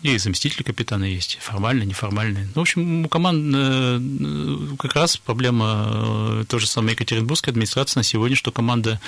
И 0.06 0.20
заместитель 0.20 0.64
капитана 0.64 1.06
есть, 1.06 1.40
формальный, 1.42 1.88
неформальный. 1.88 2.44
Ну, 2.54 2.54
в 2.54 2.60
общем, 2.60 3.06
у 3.06 3.10
команд 3.10 3.56
э, 3.58 4.00
как 4.78 4.94
раз 4.94 5.18
проблема 5.18 5.88
э, 5.88 6.44
той 6.48 6.60
же 6.60 6.68
самой 6.68 6.92
Екатеринбургской 6.92 7.50
администрации 7.50 7.98
на 7.98 8.04
сегодня, 8.04 8.38
что 8.38 8.52
команда 8.52 9.02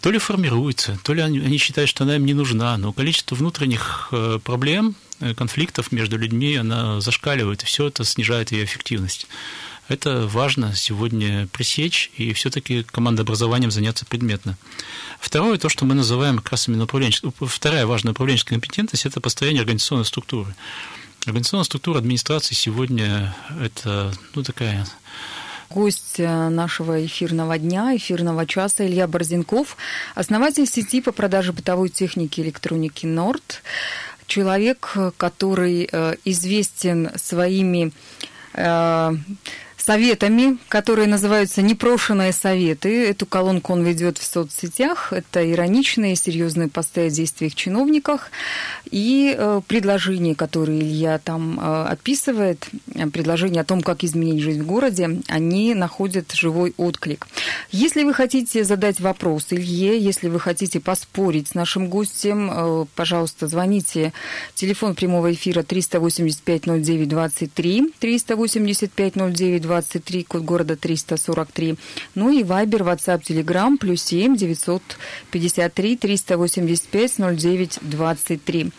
то 0.00 0.10
ли 0.10 0.16
формируется, 0.16 0.98
то 1.04 1.12
ли 1.12 1.20
они, 1.20 1.40
они 1.40 1.58
считают, 1.58 1.90
что 1.90 2.04
она 2.04 2.16
им 2.16 2.24
не 2.24 2.32
нужна, 2.32 2.78
но 2.78 2.94
количество 2.94 3.34
внутренних 3.34 4.08
э, 4.12 4.38
проблем, 4.42 4.94
конфликтов 5.36 5.92
между 5.92 6.16
людьми, 6.16 6.56
она 6.56 7.02
зашкаливает, 7.02 7.62
и 7.62 7.66
все 7.66 7.88
это 7.88 8.02
снижает 8.04 8.52
ее 8.52 8.64
эффективность. 8.64 9.26
Это 9.90 10.28
важно 10.28 10.72
сегодня 10.72 11.48
пресечь 11.48 12.12
и 12.16 12.32
все-таки 12.32 12.84
командообразованием 12.84 13.72
заняться 13.72 14.06
предметно. 14.06 14.56
Второе, 15.18 15.58
то, 15.58 15.68
что 15.68 15.84
мы 15.84 15.96
называем 15.96 16.38
как 16.38 16.52
раз 16.52 16.68
именно 16.68 16.84
управленческая, 16.84 17.32
вторая 17.40 17.86
важная 17.86 18.12
управленческая 18.12 18.56
компетентность, 18.56 19.04
это 19.04 19.20
построение 19.20 19.62
организационной 19.62 20.04
структуры. 20.04 20.54
Организационная 21.26 21.64
структура 21.64 21.98
администрации 21.98 22.54
сегодня 22.54 23.34
это 23.60 24.14
ну, 24.36 24.44
такая 24.44 24.86
гость 25.70 26.20
э, 26.20 26.48
нашего 26.50 27.04
эфирного 27.04 27.58
дня, 27.58 27.96
эфирного 27.96 28.46
часа 28.46 28.86
Илья 28.86 29.08
Борзенков, 29.08 29.76
основатель 30.14 30.68
сети 30.68 31.00
по 31.00 31.10
продаже 31.10 31.52
бытовой 31.52 31.88
техники 31.88 32.40
электроники 32.40 33.06
Норд, 33.06 33.62
человек, 34.28 34.96
который 35.16 35.88
э, 35.90 36.14
известен 36.24 37.10
своими 37.16 37.92
э, 38.54 39.16
советами, 39.80 40.58
которые 40.68 41.08
называются 41.08 41.62
«Непрошенные 41.62 42.32
советы». 42.32 43.08
Эту 43.08 43.26
колонку 43.26 43.72
он 43.72 43.82
ведет 43.84 44.18
в 44.18 44.24
соцсетях. 44.24 45.12
Это 45.12 45.50
ироничные, 45.50 46.16
серьезные 46.16 46.68
посты 46.68 47.06
о 47.06 47.10
действиях 47.10 47.54
чиновниках 47.54 48.30
и 48.90 49.34
э, 49.36 49.60
предложения, 49.66 50.34
которые 50.34 50.80
Илья 50.80 51.18
там 51.18 51.58
э, 51.58 51.84
описывает, 51.86 52.68
э, 52.94 53.06
предложения 53.08 53.60
о 53.60 53.64
том, 53.64 53.82
как 53.82 54.04
изменить 54.04 54.42
жизнь 54.42 54.62
в 54.62 54.66
городе, 54.66 55.20
они 55.28 55.74
находят 55.74 56.32
живой 56.32 56.74
отклик. 56.76 57.26
Если 57.70 58.02
вы 58.04 58.12
хотите 58.14 58.64
задать 58.64 59.00
вопрос 59.00 59.46
Илье, 59.50 59.98
если 59.98 60.28
вы 60.28 60.40
хотите 60.40 60.80
поспорить 60.80 61.48
с 61.48 61.54
нашим 61.54 61.88
гостем, 61.88 62.86
пожалуйста, 62.94 63.46
звоните. 63.46 64.12
Телефон 64.54 64.94
прямого 64.94 65.32
эфира 65.32 65.62
385 65.62 66.66
09 66.66 67.08
23, 67.08 67.92
385 67.98 69.16
09 69.16 69.62
23, 69.62 69.69
код 70.28 70.42
города 70.42 70.76
343. 70.76 71.76
Ну 72.14 72.30
и 72.30 72.42
Вайбер, 72.42 72.82
WhatsApp, 72.82 73.22
Telegram, 73.22 73.76
плюс 73.76 74.02
7 74.02 74.36
953 74.36 75.96
385 75.96 77.18
09 77.18 77.78
23. 77.82 78.72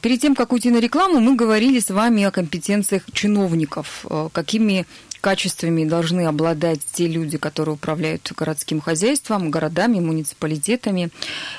Перед 0.00 0.20
тем, 0.20 0.34
как 0.34 0.52
уйти 0.52 0.70
на 0.70 0.78
рекламу, 0.80 1.20
мы 1.20 1.36
говорили 1.36 1.80
с 1.80 1.90
вами 1.90 2.24
о 2.24 2.30
компетенциях 2.30 3.02
чиновников, 3.12 4.06
а, 4.08 4.30
какими 4.32 4.86
качествами 5.26 5.84
должны 5.84 6.24
обладать 6.26 6.78
те 6.92 7.08
люди, 7.08 7.36
которые 7.36 7.74
управляют 7.74 8.30
городским 8.36 8.80
хозяйством, 8.80 9.50
городами, 9.50 9.98
муниципалитетами. 9.98 11.10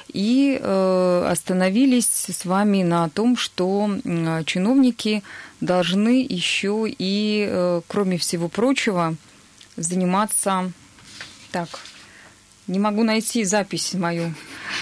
И 0.07 0.57
э, 0.57 1.27
остановились 1.29 2.07
с 2.07 2.45
вами 2.45 2.83
на 2.83 3.09
том, 3.09 3.36
что 3.36 3.89
чиновники 4.45 5.21
должны 5.59 6.25
еще 6.29 6.86
и, 6.88 7.45
э, 7.45 7.81
кроме 7.89 8.17
всего 8.17 8.47
прочего, 8.47 9.15
заниматься 9.75 10.71
так, 11.51 11.67
не 12.67 12.79
могу 12.79 13.03
найти 13.03 13.45
запись 13.45 13.93
мою. 13.93 14.33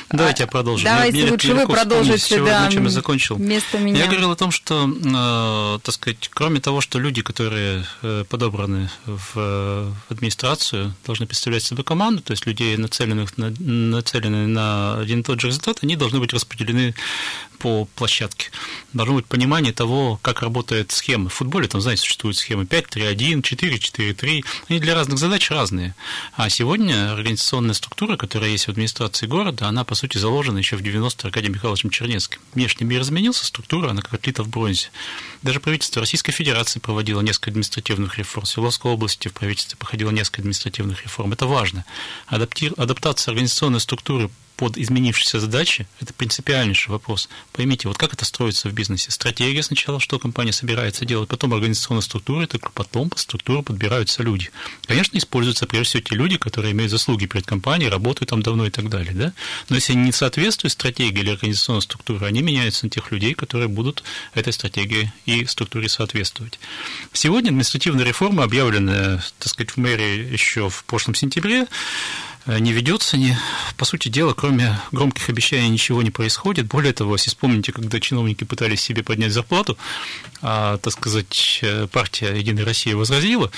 Давайте 0.09 0.43
я 0.43 0.47
продолжу. 0.47 0.83
Давайте 0.83 1.17
мне, 1.17 1.31
лучше 1.31 1.53
вы 1.53 1.67
продолжите, 1.67 2.43
да, 2.43 2.69
чем 2.71 2.85
я 2.85 2.89
закончил. 2.89 3.35
Вместо 3.35 3.77
меня. 3.77 3.99
Я 3.99 4.07
говорил 4.07 4.31
о 4.31 4.35
том, 4.35 4.51
что, 4.51 4.89
э, 4.89 5.79
так 5.83 5.93
сказать, 5.93 6.29
кроме 6.33 6.59
того, 6.59 6.81
что 6.81 6.99
люди, 6.99 7.21
которые 7.21 7.85
э, 8.01 8.23
подобраны 8.27 8.89
в 9.05 9.93
администрацию, 10.09 10.93
должны 11.05 11.27
представлять 11.27 11.63
себе 11.63 11.83
команду, 11.83 12.21
то 12.21 12.31
есть 12.31 12.45
людей, 12.45 12.75
нацеленных 12.77 13.37
на, 13.37 13.53
нацеленных 13.59 14.47
на 14.47 14.99
один 14.99 15.19
и 15.19 15.23
тот 15.23 15.39
же 15.39 15.47
результат, 15.47 15.79
они 15.83 15.95
должны 15.95 16.19
быть 16.19 16.33
распределены 16.33 16.95
по 17.65 17.85
площадке. 17.95 18.51
Должно 18.93 19.15
быть 19.15 19.25
понимание 19.25 19.73
того, 19.73 20.19
как 20.21 20.43
работает 20.43 20.91
схема. 20.91 21.29
В 21.29 21.33
футболе 21.33 21.67
там, 21.67 21.81
знаете, 21.81 22.03
существуют 22.03 22.37
схемы 22.37 22.65
5-3-1, 22.65 23.41
4-4-3. 23.41 24.45
Они 24.69 24.79
для 24.79 24.93
разных 24.93 25.17
задач 25.17 25.49
разные. 25.49 25.95
А 26.35 26.47
сегодня 26.49 27.11
организационная 27.11 27.73
структура, 27.73 28.17
которая 28.17 28.51
есть 28.51 28.65
в 28.65 28.69
администрации 28.69 29.25
города, 29.25 29.67
она, 29.67 29.83
по 29.83 29.95
сути, 29.95 30.19
заложена 30.19 30.59
еще 30.59 30.75
в 30.77 30.81
90-е 30.81 31.27
Аркадием 31.27 31.53
Михайловичем 31.53 31.89
Чернецким. 31.89 32.39
Внешний 32.53 32.85
мир 32.85 33.01
изменился, 33.01 33.43
структура, 33.43 33.89
она 33.89 34.03
как 34.03 34.13
отлита 34.13 34.43
в 34.43 34.47
бронзе. 34.47 34.91
Даже 35.41 35.59
правительство 35.59 36.01
Российской 36.01 36.33
Федерации 36.33 36.77
проводило 36.79 37.21
несколько 37.21 37.49
административных 37.49 38.19
реформ. 38.19 38.45
В 38.45 38.49
Свердловской 38.49 38.91
области 38.91 39.27
в 39.27 39.33
правительстве 39.33 39.75
проходило 39.75 40.11
несколько 40.11 40.41
административных 40.41 41.01
реформ. 41.01 41.33
Это 41.33 41.47
важно. 41.47 41.83
Адаптир... 42.27 42.73
Адаптация 42.77 43.31
организационной 43.31 43.79
структуры 43.79 44.29
под 44.55 44.77
изменившиеся 44.77 45.39
задачи, 45.39 45.87
это 45.99 46.13
принципиальнейший 46.13 46.91
вопрос. 46.91 47.29
Поймите, 47.51 47.87
вот 47.87 47.97
как 47.97 48.13
это 48.13 48.25
строится 48.25 48.69
в 48.69 48.73
бизнесе? 48.73 49.11
Стратегия 49.11 49.63
сначала, 49.63 49.99
что 49.99 50.19
компания 50.19 50.51
собирается 50.51 51.05
делать, 51.05 51.29
потом 51.29 51.53
организационная 51.53 52.01
структура, 52.01 52.47
только 52.47 52.71
потом 52.71 53.09
по 53.09 53.17
структуре 53.17 53.63
подбираются 53.63 54.23
люди. 54.23 54.49
Конечно, 54.87 55.17
используются 55.17 55.65
прежде 55.67 55.89
всего 55.89 56.03
те 56.03 56.15
люди, 56.15 56.37
которые 56.37 56.71
имеют 56.71 56.91
заслуги 56.91 57.25
перед 57.25 57.45
компанией, 57.45 57.89
работают 57.89 58.29
там 58.29 58.41
давно 58.41 58.65
и 58.65 58.69
так 58.69 58.89
далее. 58.89 59.13
Да? 59.13 59.33
Но 59.69 59.75
если 59.75 59.93
они 59.93 60.05
не 60.05 60.11
соответствуют 60.11 60.73
стратегии 60.73 61.19
или 61.19 61.31
организационной 61.31 61.81
структуре, 61.81 62.25
они 62.25 62.41
меняются 62.41 62.85
на 62.85 62.89
тех 62.89 63.11
людей, 63.11 63.33
которые 63.33 63.67
будут 63.67 64.03
этой 64.33 64.53
стратегии 64.53 65.11
и 65.25 65.45
структуре 65.45 65.89
соответствовать. 65.89 66.59
Сегодня 67.13 67.49
административная 67.49 68.05
реформа, 68.05 68.43
объявленная, 68.43 69.23
так 69.39 69.47
сказать, 69.47 69.71
в 69.71 69.77
мэрии 69.77 70.31
еще 70.31 70.69
в 70.69 70.83
прошлом 70.85 71.15
сентябре, 71.15 71.67
не 72.47 72.73
ведется, 72.73 73.17
не, 73.17 73.37
по 73.77 73.85
сути 73.85 74.09
дела, 74.09 74.33
кроме 74.33 74.79
громких 74.91 75.29
обещаний 75.29 75.69
ничего 75.69 76.01
не 76.03 76.11
происходит. 76.11 76.67
Более 76.67 76.93
того, 76.93 77.13
если 77.15 77.29
вспомните, 77.29 77.71
когда 77.71 77.99
чиновники 77.99 78.43
пытались 78.43 78.81
себе 78.81 79.03
поднять 79.03 79.31
зарплату, 79.31 79.77
а, 80.41 80.77
так 80.77 80.93
сказать, 80.93 81.59
э, 81.63 81.87
партия 81.87 82.35
«Единая 82.35 82.65
Россия» 82.65 82.95
возразила, 82.95 83.51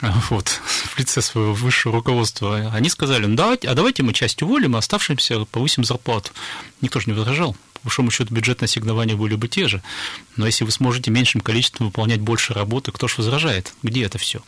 э, 0.00 0.10
вот, 0.30 0.48
в 0.94 0.98
лице 0.98 1.22
своего 1.22 1.54
высшего 1.54 1.94
руководства, 1.94 2.70
они 2.72 2.88
сказали, 2.88 3.26
ну 3.26 3.36
давайте, 3.36 3.68
а 3.68 3.74
давайте 3.74 4.02
мы 4.02 4.12
часть 4.12 4.42
уволим, 4.42 4.74
а 4.74 4.78
оставшимся 4.78 5.44
повысим 5.44 5.84
зарплату. 5.84 6.32
Никто 6.80 7.00
же 7.00 7.06
не 7.10 7.16
возражал 7.16 7.56
большому 7.86 8.10
счету 8.10 8.34
бюджетные 8.34 8.66
ассигнования 8.66 9.16
были 9.16 9.36
бы 9.36 9.48
те 9.48 9.68
же. 9.68 9.80
Но 10.36 10.44
если 10.44 10.64
вы 10.64 10.72
сможете 10.72 11.10
меньшим 11.10 11.40
количеством 11.40 11.86
выполнять 11.86 12.20
больше 12.20 12.52
работы, 12.52 12.92
кто 12.92 13.08
же 13.08 13.14
возражает? 13.18 13.72
Где 13.82 14.04
это 14.04 14.18
все? 14.18 14.42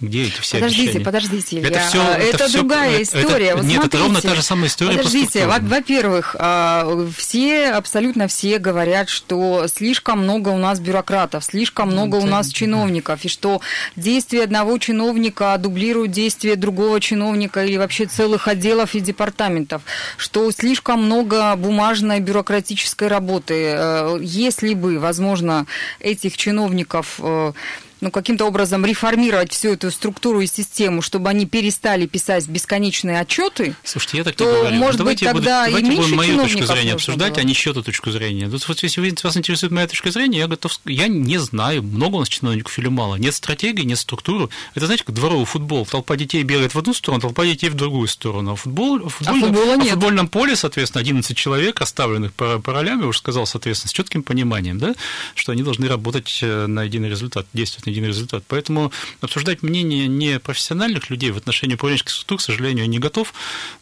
Где 0.00 0.24
эти 0.24 0.40
все 0.40 0.56
подождите, 0.58 0.82
обещания? 0.82 1.04
Подождите, 1.04 1.58
Илья. 1.58 1.68
Это, 1.68 1.80
все, 1.88 2.02
это, 2.02 2.44
это 2.44 2.52
другая 2.52 2.92
все, 2.92 3.02
история. 3.02 3.46
Это, 3.46 3.56
вот 3.56 3.64
нет, 3.64 3.72
смотрите, 3.74 3.96
это 3.96 3.98
ровно 3.98 4.20
та 4.20 4.34
же 4.34 4.42
самая 4.42 4.66
история. 4.66 4.96
Подождите, 4.96 5.46
во-первых, 5.46 6.36
а, 6.38 7.08
все, 7.16 7.70
абсолютно 7.70 8.28
все 8.28 8.58
говорят, 8.58 9.08
что 9.08 9.66
слишком 9.72 10.24
много 10.24 10.48
у 10.50 10.58
нас 10.58 10.80
бюрократов, 10.80 11.44
слишком 11.44 11.92
много 11.92 12.16
у 12.16 12.26
нас 12.26 12.50
чиновников, 12.50 13.24
и 13.24 13.28
что 13.28 13.60
действия 13.96 14.44
одного 14.44 14.76
чиновника 14.78 15.56
дублируют 15.58 16.10
действия 16.10 16.56
другого 16.56 17.00
чиновника 17.00 17.64
или 17.64 17.76
вообще 17.76 18.06
целых 18.06 18.48
отделов 18.48 18.94
и 18.94 19.00
департаментов, 19.00 19.82
что 20.16 20.50
слишком 20.50 21.04
много 21.04 21.54
бумажной 21.56 22.20
бюрократической 22.20 22.81
технической 22.82 23.08
работы, 23.08 23.54
э, 23.54 24.18
если 24.20 24.74
бы, 24.74 24.98
возможно, 24.98 25.66
этих 26.00 26.36
чиновников 26.36 27.20
э, 27.22 27.52
ну, 28.02 28.10
каким-то 28.10 28.46
образом 28.46 28.84
реформировать 28.84 29.52
всю 29.52 29.70
эту 29.74 29.92
структуру 29.92 30.40
и 30.40 30.46
систему, 30.48 31.02
чтобы 31.02 31.30
они 31.30 31.46
перестали 31.46 32.06
писать 32.06 32.48
бесконечные 32.48 33.20
отчеты, 33.20 33.76
Слушайте, 33.84 34.18
я 34.18 34.24
так 34.24 34.34
то, 34.34 34.44
не 34.44 34.50
говорю. 34.50 34.76
может 34.76 34.98
давайте 34.98 35.24
быть, 35.24 35.34
тогда 35.34 35.66
буду, 35.66 35.78
и 35.78 35.82
меньше 35.82 36.02
будем 36.02 36.16
мою 36.16 36.38
точку 36.38 36.66
зрения 36.66 36.94
обсуждать, 36.94 37.30
было. 37.34 37.40
а 37.40 37.44
не 37.44 37.54
чью-то 37.54 37.82
точку 37.84 38.10
зрения. 38.10 38.50
Тут, 38.50 38.66
вот, 38.66 38.82
если 38.82 39.14
вас 39.22 39.36
интересует 39.36 39.70
моя 39.70 39.86
точка 39.86 40.10
зрения, 40.10 40.38
я 40.38 40.48
готов... 40.48 40.80
Я 40.84 41.06
не 41.06 41.38
знаю, 41.38 41.84
много 41.84 42.16
у 42.16 42.18
нас 42.18 42.28
чиновников 42.28 42.76
или 42.76 42.88
мало. 42.88 43.14
Нет 43.14 43.36
стратегии, 43.36 43.84
нет 43.84 44.00
структуры. 44.00 44.48
Это, 44.74 44.86
знаете, 44.86 45.04
как 45.04 45.14
дворовый 45.14 45.46
футбол. 45.46 45.86
Толпа 45.86 46.16
детей 46.16 46.42
бегает 46.42 46.74
в 46.74 46.78
одну 46.78 46.94
сторону, 46.94 47.20
толпа 47.20 47.44
детей 47.46 47.70
в 47.70 47.74
другую 47.74 48.08
сторону. 48.08 48.54
А, 48.54 48.56
футбол, 48.56 49.08
футбол, 49.10 49.36
а, 49.36 49.40
футбола 49.40 49.76
нет. 49.76 49.80
а 49.80 49.84
в 49.84 49.90
футбольном 49.90 50.26
поле, 50.26 50.56
соответственно, 50.56 51.02
11 51.02 51.36
человек, 51.36 51.80
оставленных 51.80 52.32
по, 52.32 52.58
по 52.58 52.72
ролями, 52.72 53.04
уже 53.04 53.18
сказал, 53.18 53.46
соответственно, 53.46 53.90
с 53.90 53.92
четким 53.92 54.24
пониманием, 54.24 54.78
да, 54.78 54.96
что 55.36 55.52
они 55.52 55.62
должны 55.62 55.86
работать 55.86 56.40
э, 56.42 56.66
на 56.66 56.82
единый 56.82 57.08
результат, 57.08 57.46
действовать 57.52 57.86
на 57.86 57.91
один 57.92 58.06
результат. 58.06 58.44
Поэтому 58.48 58.92
обсуждать 59.20 59.62
мнение 59.62 60.08
не 60.08 60.38
профессиональных 60.38 61.10
людей 61.10 61.30
в 61.30 61.36
отношении 61.36 61.74
управленческих 61.74 62.12
структур, 62.12 62.38
к 62.38 62.40
сожалению, 62.40 62.88
не 62.88 62.98
готов. 62.98 63.32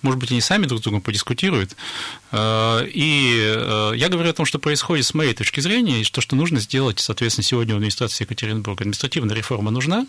Может 0.03 0.21
быть, 0.21 0.31
они 0.31 0.41
сами 0.41 0.67
друг 0.67 0.81
с 0.81 0.83
другом 0.83 1.01
подискутируют. 1.01 1.77
Э, 2.33 2.87
и 2.87 3.41
э, 3.43 3.93
я 3.97 4.09
говорю 4.09 4.31
о 4.31 4.35
том, 4.35 4.47
что 4.47 4.59
происходит 4.59 5.07
с 5.07 5.15
моей 5.15 5.35
точки 5.35 5.61
зрения, 5.61 6.01
и 6.01 6.05
то, 6.05 6.21
что 6.21 6.37
нужно 6.37 6.61
сделать, 6.61 7.01
соответственно, 7.01 7.45
сегодня 7.45 7.75
в 7.75 7.79
администрации 7.79 8.25
Екатеринбурга. 8.25 8.83
Административная 8.83 9.37
реформа 9.37 9.71
нужна, 9.71 10.07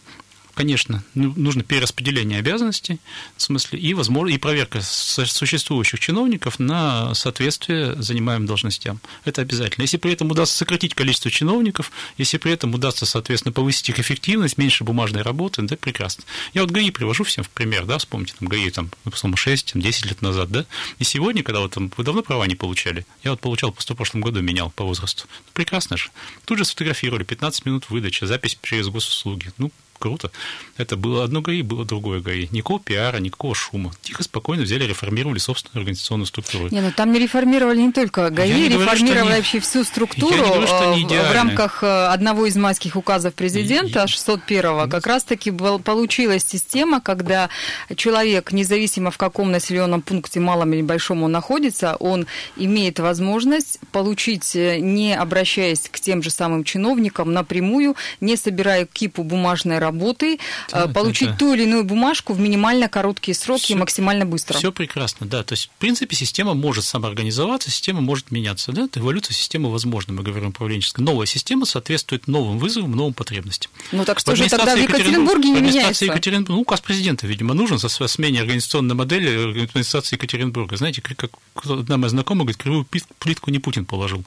конечно, 0.61 1.03
ну, 1.15 1.33
нужно 1.35 1.63
перераспределение 1.63 2.37
обязанностей, 2.37 2.99
в 3.35 3.41
смысле, 3.41 3.79
и, 3.79 3.95
возможно, 3.95 4.31
и 4.31 4.37
проверка 4.37 4.79
существующих 4.83 5.99
чиновников 5.99 6.59
на 6.59 7.15
соответствие 7.15 7.99
занимаемым 7.99 8.45
должностям. 8.45 8.99
Это 9.25 9.41
обязательно. 9.41 9.81
Если 9.81 9.97
при 9.97 10.13
этом 10.13 10.29
удастся 10.29 10.57
сократить 10.57 10.93
количество 10.93 11.31
чиновников, 11.31 11.91
если 12.19 12.37
при 12.37 12.51
этом 12.51 12.75
удастся, 12.75 13.07
соответственно, 13.07 13.53
повысить 13.53 13.89
их 13.89 13.99
эффективность, 13.99 14.59
меньше 14.59 14.83
бумажной 14.83 15.23
работы, 15.23 15.63
да, 15.63 15.75
прекрасно. 15.75 16.25
Я 16.53 16.61
вот 16.61 16.69
ГАИ 16.69 16.91
привожу 16.91 17.23
всем 17.23 17.43
в 17.43 17.49
пример, 17.49 17.85
да, 17.85 17.97
вспомните, 17.97 18.35
там, 18.37 18.47
ГАИ, 18.47 18.69
там, 18.69 18.91
по 19.03 19.09
6-10 19.09 20.07
лет 20.07 20.21
назад, 20.21 20.51
да, 20.51 20.67
и 20.99 21.03
сегодня, 21.03 21.41
когда 21.41 21.61
вот 21.61 21.71
там, 21.71 21.91
вы 21.97 22.03
давно 22.03 22.21
права 22.21 22.45
не 22.45 22.55
получали, 22.55 23.07
я 23.23 23.31
вот 23.31 23.39
получал 23.39 23.73
в 23.75 23.95
прошлом 23.95 24.21
году, 24.21 24.41
менял 24.41 24.69
по 24.69 24.83
возрасту. 24.83 25.25
Прекрасно 25.53 25.97
же. 25.97 26.11
Тут 26.45 26.59
же 26.59 26.65
сфотографировали, 26.65 27.23
15 27.23 27.65
минут 27.65 27.89
выдачи, 27.89 28.25
запись 28.25 28.59
через 28.61 28.89
госуслуги. 28.89 29.51
Ну, 29.57 29.71
круто. 30.01 30.31
Это 30.77 30.97
было 30.97 31.23
одно 31.23 31.41
ГАИ, 31.41 31.61
было 31.61 31.85
другое 31.85 32.19
ГАИ. 32.19 32.47
Никакого 32.51 32.79
пиара, 32.79 33.17
никакого 33.17 33.55
шума. 33.55 33.91
Тихо, 34.01 34.23
спокойно 34.23 34.63
взяли, 34.63 34.85
реформировали 34.85 35.37
собственную 35.37 35.83
организационную 35.83 36.25
структуру. 36.25 36.67
Не, 36.71 36.81
ну 36.81 36.91
там 36.91 37.11
не 37.11 37.19
реформировали 37.19 37.81
не 37.81 37.91
только 37.91 38.29
ГАИ, 38.29 38.69
реформировали 38.69 39.19
говорю, 39.19 39.35
вообще 39.35 39.57
они... 39.57 39.61
всю 39.61 39.83
структуру 39.83 40.33
не 40.33 40.41
говорю, 40.41 40.67
что 40.67 40.91
они 40.91 41.05
в 41.05 41.31
рамках 41.33 41.83
э, 41.83 42.07
одного 42.07 42.47
из 42.47 42.55
майских 42.57 42.95
указов 42.95 43.33
президента, 43.35 44.05
601-го, 44.05 44.89
как 44.89 45.05
раз-таки 45.05 45.51
получилась 45.51 46.43
система, 46.45 46.99
когда 46.99 47.49
человек, 47.95 48.51
независимо 48.51 49.11
в 49.11 49.17
каком 49.17 49.51
населенном 49.51 50.01
пункте, 50.01 50.39
малом 50.39 50.73
или 50.73 50.81
большом 50.81 51.23
он 51.23 51.31
находится, 51.31 51.95
он 51.99 52.25
имеет 52.57 52.99
возможность 52.99 53.79
получить, 53.91 54.55
э, 54.55 54.79
не 54.79 55.15
обращаясь 55.15 55.87
к 55.91 55.99
тем 55.99 56.23
же 56.23 56.31
самым 56.31 56.63
чиновникам 56.63 57.31
напрямую, 57.31 57.95
не 58.19 58.35
собирая 58.35 58.85
кипу 58.85 59.23
бумажной 59.23 59.77
работы, 59.77 59.90
работы, 59.91 60.39
да, 60.71 60.87
получить 60.87 61.29
да, 61.29 61.33
да. 61.33 61.39
ту 61.39 61.53
или 61.53 61.63
иную 61.63 61.83
бумажку 61.83 62.33
в 62.33 62.39
минимально 62.39 62.87
короткие 62.89 63.35
сроки 63.35 63.63
все, 63.63 63.73
и 63.73 63.77
максимально 63.77 64.25
быстро. 64.25 64.57
Все 64.57 64.71
прекрасно, 64.71 65.27
да. 65.27 65.43
То 65.43 65.53
есть, 65.53 65.69
в 65.75 65.79
принципе, 65.79 66.15
система 66.15 66.53
может 66.53 66.85
самоорганизоваться, 66.85 67.69
система 67.69 68.01
может 68.01 68.31
меняться. 68.31 68.71
Да? 68.71 68.87
Эволюция 68.95 69.33
системы 69.33 69.71
возможна, 69.71 70.13
мы 70.13 70.23
говорим 70.23 70.49
управленческая. 70.49 71.05
Новая 71.05 71.25
система 71.25 71.65
соответствует 71.65 72.27
новым 72.27 72.57
вызовам, 72.57 72.91
новым 72.91 73.13
потребностям. 73.13 73.71
Ну 73.91 74.05
так 74.05 74.19
что 74.19 74.35
же 74.35 74.49
тогда 74.49 74.75
в 74.75 74.79
Екатеринбурге 74.79 75.49
не 75.49 75.61
меняется? 75.61 76.05
Екатеринбург, 76.05 76.49
ну, 76.49 76.61
указ 76.61 76.81
президента, 76.81 77.27
видимо, 77.27 77.53
нужен 77.53 77.77
за 77.77 77.89
смене 77.89 78.41
организационной 78.41 78.95
модели 78.95 79.63
администрации 79.63 80.15
Екатеринбурга. 80.15 80.77
Знаете, 80.77 81.01
как 81.01 81.31
одна 81.65 81.97
моя 81.97 82.09
знакомая 82.09 82.45
говорит, 82.45 82.61
кривую 82.61 82.87
плитку 83.19 83.51
не 83.51 83.59
Путин 83.59 83.85
положил. 83.85 84.23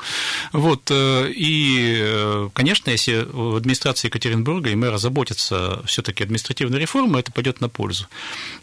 Вот, 0.53 0.91
э, 0.91 1.31
и, 1.31 1.97
э, 1.99 2.49
конечно, 2.53 2.91
если 2.91 3.27
в 3.31 3.57
администрации 3.57 4.09
Екатеринбурга 4.09 4.71
и 4.71 4.75
мэра 4.75 4.99
заботятся 4.99 5.54
все-таки 5.87 6.25
административная 6.25 6.79
реформа, 6.79 7.19
это 7.19 7.33
пойдет 7.33 7.61
на 7.61 7.69
пользу. 7.69 8.07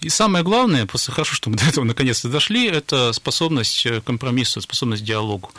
И 0.01 0.09
самое 0.09 0.43
главное, 0.43 0.85
просто 0.85 1.11
хорошо, 1.11 1.35
что 1.35 1.49
мы 1.49 1.57
до 1.57 1.65
этого 1.65 1.83
наконец-то 1.83 2.29
дошли, 2.29 2.67
это 2.67 3.13
способность 3.13 3.87
компромиссу, 4.05 4.61
способность 4.61 5.03
к 5.03 5.05
диалогу. 5.05 5.51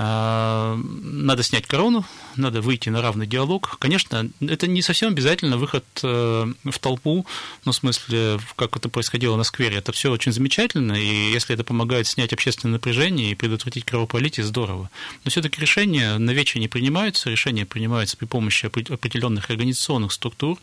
А, 0.00 0.78
надо 1.02 1.42
снять 1.42 1.66
корону, 1.66 2.04
надо 2.36 2.60
выйти 2.60 2.88
на 2.88 3.02
равный 3.02 3.26
диалог. 3.26 3.78
Конечно, 3.80 4.30
это 4.40 4.68
не 4.68 4.80
совсем 4.80 5.08
обязательно 5.08 5.56
выход 5.56 5.84
э, 6.04 6.52
в 6.64 6.78
толпу, 6.78 7.26
ну, 7.64 7.72
в 7.72 7.74
смысле, 7.74 8.38
как 8.54 8.76
это 8.76 8.88
происходило 8.88 9.34
на 9.34 9.42
сквере. 9.42 9.78
Это 9.78 9.90
все 9.90 10.12
очень 10.12 10.30
замечательно, 10.30 10.92
и 10.92 11.32
если 11.32 11.52
это 11.52 11.64
помогает 11.64 12.06
снять 12.06 12.32
общественное 12.32 12.74
напряжение 12.74 13.32
и 13.32 13.34
предотвратить 13.34 13.84
кровопролитие, 13.86 14.46
здорово. 14.46 14.88
Но 15.24 15.32
все-таки 15.32 15.60
решения 15.60 16.16
на 16.16 16.30
вече 16.30 16.60
не 16.60 16.68
принимаются, 16.68 17.28
решения 17.28 17.66
принимаются 17.66 18.16
при 18.16 18.26
помощи 18.26 18.66
определенных 18.66 19.50
организационных 19.50 20.12
структур. 20.12 20.60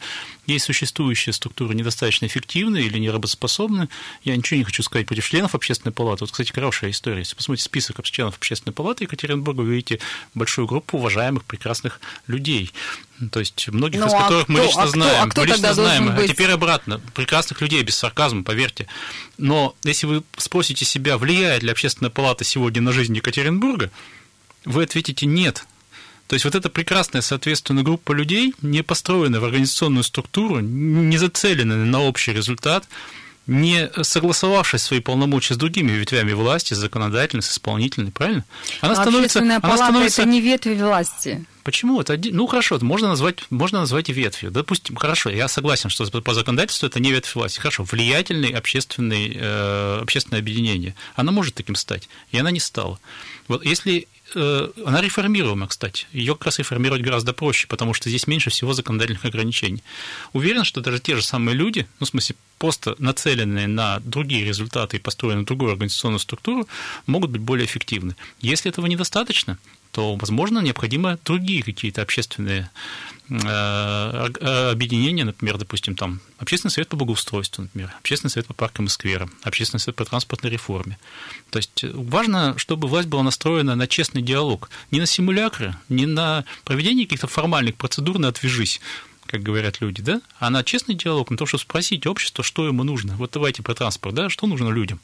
Есть 0.47 0.63
существующие 0.63 1.33
структуры 1.33 1.75
недостаточно 1.75 2.25
эффективны 2.25 2.77
или 2.77 2.99
неработоспособны. 2.99 3.89
Я 4.23 4.37
ничего 4.37 4.59
не 4.59 4.63
хочу 4.63 4.81
сказать 4.81 5.07
против 5.07 5.27
членов 5.27 5.55
общественной 5.55 5.91
палаты. 5.91 6.23
Вот, 6.23 6.31
кстати, 6.31 6.53
хорошая 6.53 6.91
история. 6.91 7.19
Если 7.19 7.35
посмотрите 7.35 7.65
список 7.65 8.01
членов 8.05 8.37
общественной 8.37 8.73
палаты 8.73 9.03
Екатеринбурга, 9.25 9.61
вы 9.61 9.71
видите 9.75 9.99
большую 10.33 10.67
группу 10.67 10.97
уважаемых, 10.97 11.43
прекрасных 11.45 11.99
людей. 12.27 12.71
То 13.31 13.39
есть 13.39 13.67
многих 13.69 14.01
ну, 14.01 14.07
из 14.07 14.13
а 14.13 14.21
которых 14.23 14.43
кто, 14.43 14.53
мы 14.53 14.59
лично 14.61 14.83
а 14.83 14.87
знаем. 14.87 15.23
А 15.23 15.29
кто, 15.29 15.41
а 15.41 15.43
кто 15.45 15.51
мы 15.51 15.57
лично 15.57 15.73
знаем. 15.73 16.09
А 16.09 16.11
быть? 16.11 16.29
А 16.29 16.33
теперь 16.33 16.51
обратно. 16.51 17.01
Прекрасных 17.13 17.61
людей, 17.61 17.81
без 17.83 17.95
сарказма, 17.95 18.43
поверьте. 18.43 18.87
Но 19.37 19.75
если 19.83 20.05
вы 20.05 20.23
спросите 20.37 20.85
себя, 20.85 21.17
влияет 21.17 21.63
ли 21.63 21.71
общественная 21.71 22.11
палата 22.11 22.43
сегодня 22.43 22.81
на 22.81 22.91
жизнь 22.91 23.15
Екатеринбурга, 23.15 23.91
вы 24.65 24.83
ответите 24.83 25.25
нет. 25.25 25.65
То 26.27 26.33
есть 26.33 26.45
вот 26.45 26.55
эта 26.55 26.69
прекрасная, 26.69 27.21
соответственно, 27.21 27.83
группа 27.83 28.11
людей, 28.11 28.53
не 28.61 28.81
построенная 28.81 29.39
в 29.39 29.45
организационную 29.45 30.03
структуру, 30.03 30.59
не 30.59 31.17
зацеленная 31.17 31.85
на 31.85 32.01
общий 32.01 32.33
результат, 32.33 32.87
не 33.47 33.89
согласовавшись 34.01 34.81
свои 34.81 34.99
полномочия 34.99 35.53
с 35.53 35.57
другими 35.57 35.91
ветвями 35.91 36.33
власти, 36.33 36.73
законодательной, 36.73 37.43
с 37.43 37.51
исполнительной, 37.51 38.11
правильно? 38.11 38.45
Она 38.81 38.93
а 38.93 38.95
становится, 38.95 39.39
она 39.39 39.59
становится... 39.59 40.21
это 40.21 40.31
не 40.31 40.41
ветви 40.41 40.73
власти. 40.73 41.45
Почему? 41.63 41.99
Это 41.99 42.19
ну 42.31 42.45
хорошо, 42.45 42.77
можно 42.81 43.07
назвать, 43.07 43.39
можно 43.49 43.79
назвать 43.79 44.09
ветвью. 44.09 44.51
Допустим, 44.51 44.95
хорошо, 44.95 45.31
я 45.31 45.47
согласен, 45.47 45.89
что 45.89 46.05
по 46.21 46.33
законодательству 46.33 46.87
это 46.87 46.99
не 46.99 47.11
ветвь 47.11 47.33
власти. 47.33 47.59
Хорошо, 47.59 47.83
влиятельный 47.83 48.49
общественный, 48.49 49.35
э, 49.35 49.99
общественное 50.01 50.41
объединение. 50.41 50.95
Она 51.15 51.31
может 51.31 51.55
таким 51.55 51.75
стать, 51.75 52.07
и 52.31 52.37
она 52.37 52.51
не 52.51 52.59
стала. 52.59 52.99
Вот 53.47 53.65
если 53.65 54.07
Э, 54.33 54.69
она 54.85 55.01
реформируема, 55.01 55.67
кстати. 55.67 56.07
Ее 56.11 56.33
как 56.33 56.45
раз 56.45 56.59
реформировать 56.59 57.01
гораздо 57.01 57.33
проще, 57.33 57.67
потому 57.67 57.93
что 57.93 58.09
здесь 58.09 58.27
меньше 58.27 58.49
всего 58.49 58.73
законодательных 58.73 59.23
ограничений. 59.23 59.83
Уверен, 60.33 60.63
что 60.63 60.81
даже 60.81 60.99
те 60.99 61.15
же 61.15 61.21
самые 61.21 61.55
люди, 61.55 61.87
ну, 61.99 62.05
в 62.05 62.09
смысле, 62.09 62.35
просто 62.65 62.95
нацеленные 62.97 63.67
на 63.67 63.99
другие 63.99 64.43
результаты 64.43 64.97
и 64.97 64.99
построенные 64.99 65.41
на 65.41 65.45
другую 65.45 65.71
организационную 65.71 66.19
структуру, 66.19 66.67
могут 67.05 67.29
быть 67.29 67.41
более 67.41 67.67
эффективны. 67.67 68.15
Если 68.41 68.71
этого 68.71 68.87
недостаточно, 68.87 69.59
то, 69.91 70.15
возможно, 70.15 70.61
необходимы 70.61 71.19
другие 71.23 71.61
какие-то 71.61 72.01
общественные 72.01 72.71
э, 73.29 74.71
объединения, 74.71 75.25
например, 75.25 75.59
допустим, 75.59 75.95
там 75.95 76.21
Общественный 76.39 76.71
совет 76.71 76.89
по 76.89 76.95
благоустройству, 76.95 77.61
например, 77.61 77.93
Общественный 77.99 78.31
совет 78.31 78.47
по 78.47 78.55
паркам 78.55 78.85
и 78.85 78.89
скверам, 78.89 79.31
Общественный 79.43 79.79
совет 79.79 79.95
по 79.95 80.05
транспортной 80.05 80.51
реформе. 80.51 80.97
То 81.51 81.59
есть 81.59 81.85
важно, 81.93 82.57
чтобы 82.57 82.87
власть 82.87 83.07
была 83.07 83.21
настроена 83.21 83.75
на 83.75 83.85
честный 83.85 84.23
диалог, 84.23 84.71
не 84.89 84.99
на 84.99 85.05
симулякры, 85.05 85.75
не 85.87 86.07
на 86.07 86.45
проведение 86.63 87.05
каких-то 87.05 87.27
формальных 87.27 87.75
процедур 87.75 88.17
на 88.17 88.29
«отвяжись», 88.29 88.81
как 89.27 89.43
говорят 89.43 89.81
люди, 89.81 90.01
да, 90.01 90.21
а 90.39 90.49
на 90.49 90.63
честный 90.63 90.95
диалог, 90.95 91.29
на 91.31 91.37
то, 91.37 91.45
чтобы 91.45 91.61
спросить 91.61 92.05
общество, 92.07 92.43
что 92.43 92.67
ему 92.67 92.83
нужно. 92.83 93.15
Вот 93.15 93.31
давайте 93.31 93.63
про 93.63 93.73
транспорт, 93.73 94.15
да, 94.15 94.29
что 94.29 94.47
нужно 94.47 94.69
людям. 94.69 94.99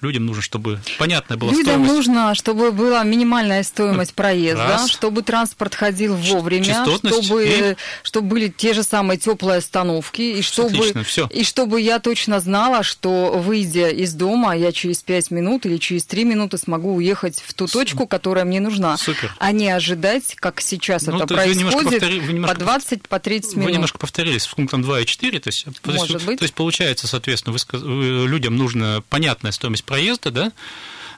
Людям 0.00 0.26
нужно, 0.26 0.42
чтобы 0.42 0.80
понятно 0.98 1.36
было 1.36 1.50
Людям 1.50 1.64
стоимость. 1.84 1.92
нужно, 1.92 2.34
чтобы 2.34 2.72
была 2.72 3.02
минимальная 3.04 3.62
стоимость 3.62 4.14
проезда, 4.14 4.66
Раз. 4.66 4.90
чтобы 4.90 5.22
транспорт 5.22 5.74
ходил 5.74 6.14
вовремя, 6.14 6.84
чтобы, 6.86 7.46
и... 7.46 7.76
чтобы 8.02 8.28
были 8.28 8.48
те 8.48 8.74
же 8.74 8.82
самые 8.82 9.18
теплые 9.18 9.58
остановки, 9.58 10.22
и 10.22 10.42
чтобы, 10.42 10.68
Отлично, 10.68 11.04
все. 11.04 11.26
и 11.32 11.44
чтобы 11.44 11.80
я 11.80 11.98
точно 11.98 12.40
знала, 12.40 12.82
что 12.82 13.32
выйдя 13.36 13.88
из 13.90 14.14
дома, 14.14 14.56
я 14.56 14.72
через 14.72 15.02
5 15.02 15.30
минут 15.32 15.66
или 15.66 15.76
через 15.78 16.04
3 16.04 16.24
минуты 16.24 16.58
смогу 16.58 16.94
уехать 16.94 17.42
в 17.44 17.54
ту 17.54 17.66
точку, 17.66 18.06
которая 18.06 18.44
мне 18.44 18.60
нужна. 18.60 18.96
Супер. 18.96 19.34
А 19.38 19.52
не 19.52 19.68
ожидать, 19.68 20.34
как 20.36 20.60
сейчас 20.60 21.06
ну, 21.06 21.16
это 21.16 21.26
происходит, 21.26 22.00
повтори... 22.00 22.20
немножко... 22.20 22.54
по 22.54 22.60
20, 22.60 23.08
по 23.08 23.18
30 23.18 23.52
минут. 23.54 23.64
Вы 23.66 23.72
немножко 23.72 23.98
повторились 23.98 24.42
с 24.42 24.48
пунктом 24.48 24.82
2 24.82 25.00
и 25.00 25.06
4, 25.06 25.40
то 25.40 25.48
есть, 25.48 25.66
Может 25.84 26.06
то 26.06 26.12
есть, 26.14 26.26
быть. 26.26 26.38
то 26.38 26.44
есть 26.44 26.54
получается, 26.54 27.06
соответственно, 27.06 27.56
вы 27.72 28.26
людям 28.28 28.56
нужна 28.56 29.02
понятная 29.08 29.52
стоимость 29.52 29.84
проезда, 29.88 30.30
да, 30.30 30.52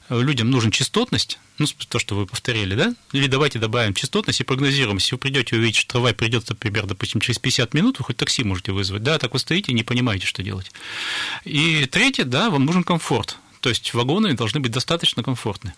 людям 0.09 0.51
нужна 0.51 0.71
частотность, 0.71 1.39
ну, 1.59 1.67
то, 1.89 1.99
что 1.99 2.15
вы 2.15 2.27
повторили, 2.27 2.75
да? 2.75 2.95
Или 3.13 3.27
давайте 3.27 3.59
добавим 3.59 3.95
частотность 3.95 4.41
и 4.41 4.45
прогнозируем. 4.45 4.97
Если 4.97 5.15
вы 5.15 5.19
придете 5.19 5.57
увидеть, 5.57 5.77
что 5.77 5.93
трамвай 5.93 6.15
придет, 6.15 6.49
например, 6.49 6.87
допустим, 6.87 7.21
через 7.21 7.39
50 7.39 7.75
минут, 7.75 7.99
вы 7.99 8.05
хоть 8.05 8.17
такси 8.17 8.45
можете 8.45 8.73
вызвать, 8.73 9.03
да, 9.03 9.19
так 9.19 9.33
вы 9.33 9.39
стоите 9.41 9.73
и 9.73 9.75
не 9.75 9.83
понимаете, 9.83 10.27
что 10.27 10.43
делать. 10.43 10.71
И 11.45 11.85
третье, 11.87 12.25
да, 12.25 12.49
вам 12.49 12.65
нужен 12.65 12.85
комфорт. 12.85 13.39
То 13.61 13.69
есть 13.69 13.93
вагоны 13.93 14.33
должны 14.33 14.59
быть 14.61 14.73
достаточно 14.73 15.23
комфортны. 15.23 15.75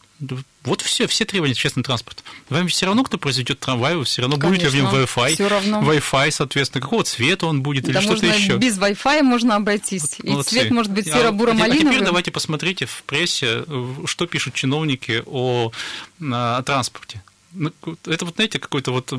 Вот 0.62 0.82
все, 0.82 1.08
все 1.08 1.24
требования 1.24 1.52
общественного 1.52 1.86
транспорта. 1.86 2.22
Вам 2.48 2.68
все 2.68 2.86
равно, 2.86 3.02
кто 3.02 3.18
произведет 3.18 3.58
трамвай, 3.58 3.96
вы 3.96 4.04
все 4.04 4.22
равно 4.22 4.36
Конечно, 4.36 4.68
будете 4.68 4.68
в 4.68 4.74
нем 4.80 4.94
Wi-Fi. 4.94 5.34
Все 5.34 5.48
равно. 5.48 5.82
Wi-Fi, 5.82 6.30
соответственно, 6.30 6.80
какого 6.80 7.02
цвета 7.02 7.46
он 7.46 7.62
будет 7.62 7.84
да 7.84 7.90
или 7.90 8.00
что-то 8.00 8.26
еще. 8.26 8.56
Без 8.56 8.78
Wi-Fi 8.78 9.22
можно 9.22 9.56
обойтись. 9.56 10.02
Вот, 10.02 10.20
и 10.24 10.30
молодцы. 10.30 10.50
цвет 10.50 10.70
может 10.70 10.92
быть 10.92 11.06
серо-буро-малиновый. 11.06 11.88
А 11.88 11.92
теперь 11.92 12.04
давайте 12.04 12.30
посмотрите 12.30 12.86
в 12.86 13.02
прессе, 13.04 13.64
что 14.04 14.26
пишут 14.26 14.54
чиновники 14.54 15.24
о, 15.26 15.72
о 16.20 16.62
транспорте. 16.62 17.22
Ну, 17.54 17.72
это 18.06 18.24
вот, 18.24 18.36
знаете, 18.36 18.60
какой-то 18.60 18.92
вот 18.92 19.12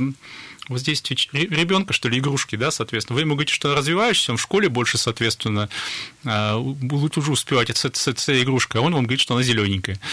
воздействие 0.69 1.17
ребенка, 1.31 1.93
что 1.93 2.09
ли, 2.09 2.19
игрушки, 2.19 2.55
да, 2.55 2.71
соответственно. 2.71 3.15
Вы 3.15 3.21
ему 3.21 3.35
говорите, 3.35 3.53
что 3.53 3.75
развиваешься, 3.75 4.31
он 4.31 4.37
в 4.37 4.41
школе 4.41 4.69
больше, 4.69 4.97
соответственно, 4.97 5.69
а, 6.23 6.57
будет 6.59 7.17
уже 7.17 7.31
успевать 7.31 7.75
с, 7.75 7.89
с, 7.91 8.07
с 8.07 8.41
игрушкой, 8.41 8.81
а 8.81 8.83
он 8.83 8.93
вам 8.93 9.03
говорит, 9.03 9.19
что 9.19 9.33
она 9.33 9.43
зелененькая. 9.43 9.99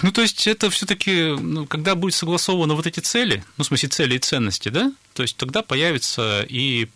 Ну, 0.00 0.12
то 0.12 0.22
есть 0.22 0.46
это 0.46 0.70
все-таки, 0.70 1.34
ну, 1.40 1.66
когда 1.66 1.96
будет 1.96 2.14
согласованы 2.14 2.74
вот 2.74 2.86
эти 2.86 3.00
цели, 3.00 3.42
ну, 3.56 3.64
в 3.64 3.66
смысле 3.66 3.88
цели 3.88 4.14
и 4.14 4.18
ценности, 4.20 4.68
да, 4.68 4.92
то 5.12 5.22
есть 5.22 5.36
тогда 5.36 5.62
появится 5.62 6.46
и 6.48 6.86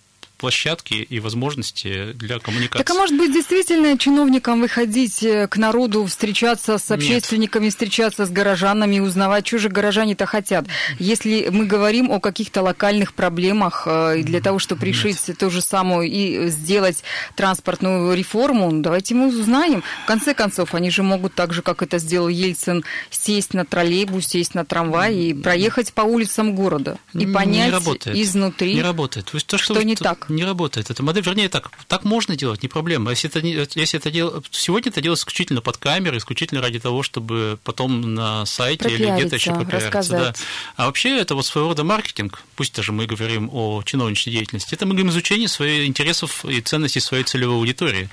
площадки 0.42 0.94
и 0.94 1.20
возможности 1.20 2.12
для 2.14 2.40
коммуникации. 2.40 2.82
Так 2.82 2.90
а 2.90 2.94
может 2.94 3.16
быть 3.16 3.32
действительно 3.32 3.96
чиновникам 3.96 4.60
выходить 4.60 5.22
э, 5.22 5.46
к 5.46 5.56
народу, 5.56 6.04
встречаться 6.06 6.78
с 6.78 6.90
общественниками, 6.90 7.66
Нет. 7.66 7.74
встречаться 7.74 8.26
с 8.26 8.30
горожанами, 8.30 8.98
узнавать, 8.98 9.46
что 9.46 9.58
же 9.58 9.68
горожане-то 9.68 10.26
хотят? 10.26 10.66
Если 10.98 11.48
мы 11.52 11.66
говорим 11.66 12.10
о 12.10 12.18
каких-то 12.18 12.62
локальных 12.62 13.14
проблемах 13.14 13.84
э, 13.86 14.22
для 14.24 14.40
того, 14.40 14.58
чтобы 14.58 14.84
решить 14.84 15.28
Нет. 15.28 15.38
то 15.38 15.48
же 15.48 15.60
самое 15.60 16.10
и 16.10 16.48
сделать 16.48 17.04
транспортную 17.36 18.12
реформу, 18.16 18.72
давайте 18.72 19.14
мы 19.14 19.28
узнаем. 19.28 19.84
В 20.02 20.06
конце 20.06 20.34
концов, 20.34 20.74
они 20.74 20.90
же 20.90 21.04
могут 21.04 21.34
так 21.34 21.52
же, 21.52 21.62
как 21.62 21.82
это 21.82 21.98
сделал 21.98 22.26
Ельцин, 22.26 22.82
сесть 23.10 23.54
на 23.54 23.64
троллейбус, 23.64 24.26
сесть 24.26 24.56
на 24.56 24.64
трамвай 24.64 25.14
и 25.14 25.34
проехать 25.34 25.92
по 25.92 26.02
улицам 26.02 26.56
города 26.56 26.98
и 27.14 27.26
понять 27.26 27.66
не 27.66 27.70
работает. 27.70 28.16
изнутри, 28.16 28.74
не 28.74 28.82
работает. 28.82 29.26
То 29.26 29.36
есть 29.36 29.46
то, 29.46 29.56
что, 29.56 29.74
что 29.74 29.84
не 29.84 29.94
так 29.94 30.31
не 30.34 30.44
работает 30.44 30.90
эта 30.90 31.02
модель. 31.02 31.22
Вернее, 31.22 31.48
так, 31.48 31.70
так 31.88 32.04
можно 32.04 32.36
делать, 32.36 32.62
не 32.62 32.68
проблема. 32.68 33.10
Если 33.10 33.28
это, 33.28 33.38
если 33.78 33.98
это 33.98 34.10
дел... 34.10 34.44
Сегодня 34.50 34.90
это 34.90 35.00
делается 35.00 35.22
исключительно 35.22 35.60
под 35.60 35.76
камерой, 35.76 36.18
исключительно 36.18 36.60
ради 36.60 36.78
того, 36.78 37.02
чтобы 37.02 37.58
потом 37.64 38.14
на 38.14 38.46
сайте 38.46 38.88
или 38.88 39.10
где-то 39.10 39.36
еще 39.36 39.54
пропиариться. 39.54 40.12
Да. 40.12 40.34
А 40.76 40.86
вообще 40.86 41.18
это 41.18 41.34
вот 41.34 41.46
своего 41.46 41.70
рода 41.70 41.84
маркетинг, 41.84 42.42
пусть 42.56 42.74
даже 42.74 42.92
мы 42.92 43.06
говорим 43.06 43.50
о 43.52 43.82
чиновничной 43.82 44.32
деятельности, 44.32 44.74
это 44.74 44.86
мы 44.86 44.92
говорим 44.94 45.10
изучение 45.10 45.48
своих 45.48 45.86
интересов 45.86 46.44
и 46.44 46.60
ценностей 46.60 47.00
своей 47.00 47.24
целевой 47.24 47.56
аудитории. 47.56 48.08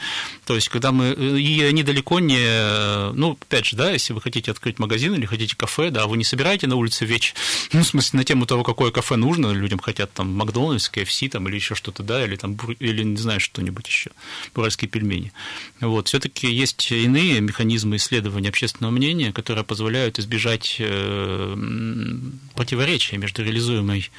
То 0.45 0.55
есть, 0.55 0.69
когда 0.69 0.91
мы... 0.91 1.12
И 1.12 1.62
они 1.63 1.84
далеко 1.84 2.19
не... 2.19 3.13
Ну, 3.13 3.38
опять 3.41 3.65
же, 3.65 3.75
да, 3.75 3.91
если 3.91 4.13
вы 4.13 4.21
хотите 4.21 4.51
открыть 4.51 4.79
магазин 4.79 5.13
или 5.13 5.25
хотите 5.25 5.55
кафе, 5.55 5.89
да, 5.89 6.08
вы 6.08 6.17
не 6.17 6.23
собираете 6.23 6.67
на 6.67 6.75
улице 6.75 7.05
веч, 7.05 7.36
ну, 7.71 7.82
в 7.82 7.88
смысле, 7.88 8.17
на 8.17 8.23
тему 8.23 8.45
того, 8.45 8.63
какое 8.63 8.91
кафе 8.91 9.15
нужно, 9.15 9.51
людям 9.51 9.79
хотят 9.79 10.12
там 10.13 10.34
Макдональдс, 10.36 10.89
КФС 10.89 11.19
там 11.32 11.47
или 11.47 11.55
еще 11.55 11.75
что-то, 11.75 12.01
да, 12.10 12.26
или 12.26 12.36
там, 12.36 12.58
или 12.80 13.04
не 13.04 13.17
знаю, 13.17 13.39
что-нибудь 13.39 13.88
еще, 13.88 14.10
уральские 14.56 14.89
пельмени. 14.89 15.32
Вот, 15.80 16.08
все-таки 16.08 16.52
есть 16.52 16.91
иные 16.91 17.39
механизмы 17.39 17.98
исследования 17.98 18.50
общественного 18.50 18.91
мнения, 18.91 19.32
которые 19.32 19.63
позволяют 19.63 20.17
избежать 20.17 20.78
э, 20.80 21.56
противоречия 22.56 23.17
между 23.17 23.43
реализуемой 23.43 24.10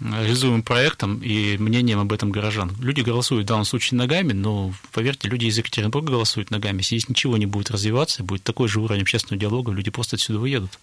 реализуемым 0.00 0.62
проектом 0.62 1.20
и 1.22 1.56
мнением 1.56 2.00
об 2.00 2.12
этом 2.12 2.30
горожан. 2.32 2.72
Люди 2.80 3.00
голосуют 3.00 3.44
в 3.44 3.48
данном 3.48 3.64
случае 3.64 3.96
ногами, 3.96 4.32
но, 4.32 4.74
поверьте, 4.92 5.28
люди 5.28 5.46
из 5.46 5.56
Екатеринбурга 5.56 6.10
голосуют 6.10 6.50
ногами. 6.50 6.78
Если 6.78 6.98
здесь 6.98 7.08
ничего 7.08 7.36
не 7.36 7.46
будет 7.46 7.70
развиваться, 7.70 8.24
будет 8.24 8.42
такой 8.42 8.68
же 8.68 8.80
уровень 8.80 9.02
общественного 9.02 9.40
диалога, 9.40 9.72
люди 9.72 9.90
просто 9.90 10.16
отсюда 10.16 10.40
уедут. 10.40 10.78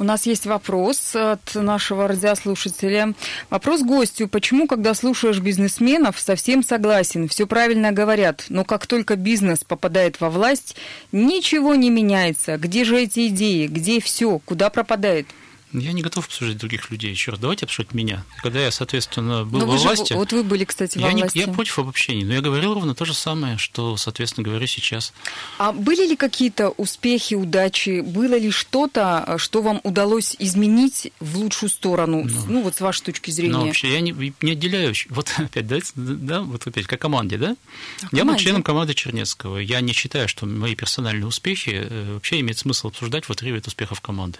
У 0.00 0.04
нас 0.04 0.26
есть 0.26 0.46
вопрос 0.46 1.16
от 1.16 1.54
нашего 1.56 2.06
радиослушателя. 2.06 3.14
Вопрос 3.50 3.82
гостю. 3.82 4.28
Почему, 4.28 4.68
когда 4.68 4.94
слушаешь 4.94 5.40
бизнесменов, 5.40 6.20
совсем 6.20 6.62
согласен, 6.62 7.26
все 7.26 7.48
правильно 7.48 7.90
говорят, 7.90 8.44
но 8.48 8.64
как 8.64 8.86
только 8.86 9.16
бизнес 9.16 9.64
попадает 9.64 10.20
во 10.20 10.30
власть, 10.30 10.76
ничего 11.10 11.74
не 11.74 11.90
меняется. 11.90 12.58
Где 12.58 12.84
же 12.84 12.96
эти 13.00 13.26
идеи? 13.26 13.66
Где 13.66 14.00
все? 14.00 14.38
Куда 14.44 14.70
пропадает? 14.70 15.26
Я 15.72 15.92
не 15.92 16.02
готов 16.02 16.26
обсуждать 16.26 16.58
других 16.58 16.90
людей. 16.90 17.10
Еще 17.10 17.30
раз, 17.30 17.40
давайте 17.40 17.66
обсуждать 17.66 17.94
меня. 17.94 18.24
Когда 18.42 18.60
я, 18.60 18.70
соответственно, 18.70 19.44
был 19.44 19.60
но 19.60 19.66
во 19.66 19.76
власти... 19.76 20.12
вот 20.12 20.32
вы 20.32 20.42
были, 20.42 20.64
кстати, 20.64 20.98
во 20.98 21.08
я 21.08 21.16
власти. 21.16 21.38
Не, 21.38 21.44
я 21.44 21.52
против 21.52 21.78
обобщений, 21.78 22.24
но 22.24 22.34
я 22.34 22.40
говорил 22.40 22.74
ровно 22.74 22.94
то 22.94 23.04
же 23.04 23.14
самое, 23.14 23.58
что, 23.58 23.96
соответственно, 23.96 24.44
говорю 24.44 24.66
сейчас. 24.66 25.12
А 25.58 25.72
были 25.72 26.06
ли 26.06 26.16
какие-то 26.16 26.70
успехи, 26.70 27.34
удачи? 27.34 28.00
Было 28.00 28.38
ли 28.38 28.50
что-то, 28.50 29.36
что 29.38 29.62
вам 29.62 29.80
удалось 29.84 30.36
изменить 30.38 31.12
в 31.20 31.38
лучшую 31.38 31.70
сторону? 31.70 32.24
Ну, 32.24 32.44
ну 32.48 32.62
вот 32.62 32.76
с 32.76 32.80
вашей 32.80 33.02
точки 33.02 33.30
зрения. 33.30 33.52
Ну, 33.54 33.66
вообще, 33.66 33.92
я 33.92 34.00
не, 34.00 34.12
не 34.40 34.52
отделяю... 34.52 34.94
Вот 35.10 35.32
опять, 35.36 35.66
да, 35.66 35.78
да, 35.94 36.40
вот 36.42 36.66
опять, 36.66 36.86
как 36.86 37.00
команде, 37.00 37.38
да? 37.38 37.56
А 38.02 38.08
я 38.12 38.24
был 38.24 38.36
членом 38.36 38.62
команды 38.62 38.94
Чернецкого. 38.94 39.58
Я 39.58 39.80
не 39.80 39.92
считаю, 39.92 40.28
что 40.28 40.46
мои 40.46 40.74
персональные 40.74 41.26
успехи 41.26 41.86
э, 41.88 42.14
вообще 42.14 42.40
имеет 42.40 42.58
смысл 42.58 42.88
обсуждать 42.88 43.24
в 43.24 43.30
отрыве 43.30 43.58
от 43.58 43.66
успехов 43.66 44.00
команды. 44.00 44.38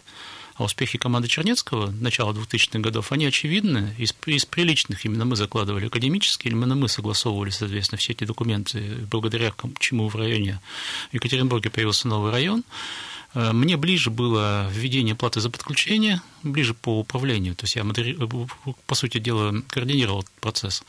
А 0.59 0.65
успехи 0.65 0.99
команды 0.99 1.29
Чернецкого 1.29 1.93
начала 1.93 2.33
2000-х 2.33 2.81
годов, 2.81 3.13
они 3.13 3.27
очевидны. 3.27 3.95
Из, 3.97 4.13
из 4.27 4.45
приличных 4.45 5.05
именно 5.05 5.25
мы 5.25 5.37
закладывали 5.37 5.87
академические, 5.87 6.53
именно 6.53 6.75
мы 6.75 6.89
согласовывали, 6.89 7.51
соответственно, 7.51 7.99
все 7.99 8.13
эти 8.13 8.25
документы, 8.25 9.07
благодаря 9.09 9.53
чему 9.79 10.09
в 10.09 10.17
районе 10.17 10.61
Екатеринбурге 11.13 11.71
появился 11.71 12.09
новый 12.09 12.33
район. 12.33 12.65
Э, 13.35 13.53
мне 13.53 13.77
ближе 13.77 14.11
было 14.11 14.69
введение 14.73 15.15
платы 15.15 15.41
за 15.41 15.49
подключение, 15.49 16.23
ближе 16.43 16.75
по 16.75 16.99
управлению. 16.99 17.55
То 17.55 17.65
есть 17.65 17.77
я, 17.77 17.85
модери... 17.85 18.19
по 18.87 18.95
сути 18.97 19.19
дела, 19.19 19.55
координировал 19.69 20.25
процесс. 20.41 20.83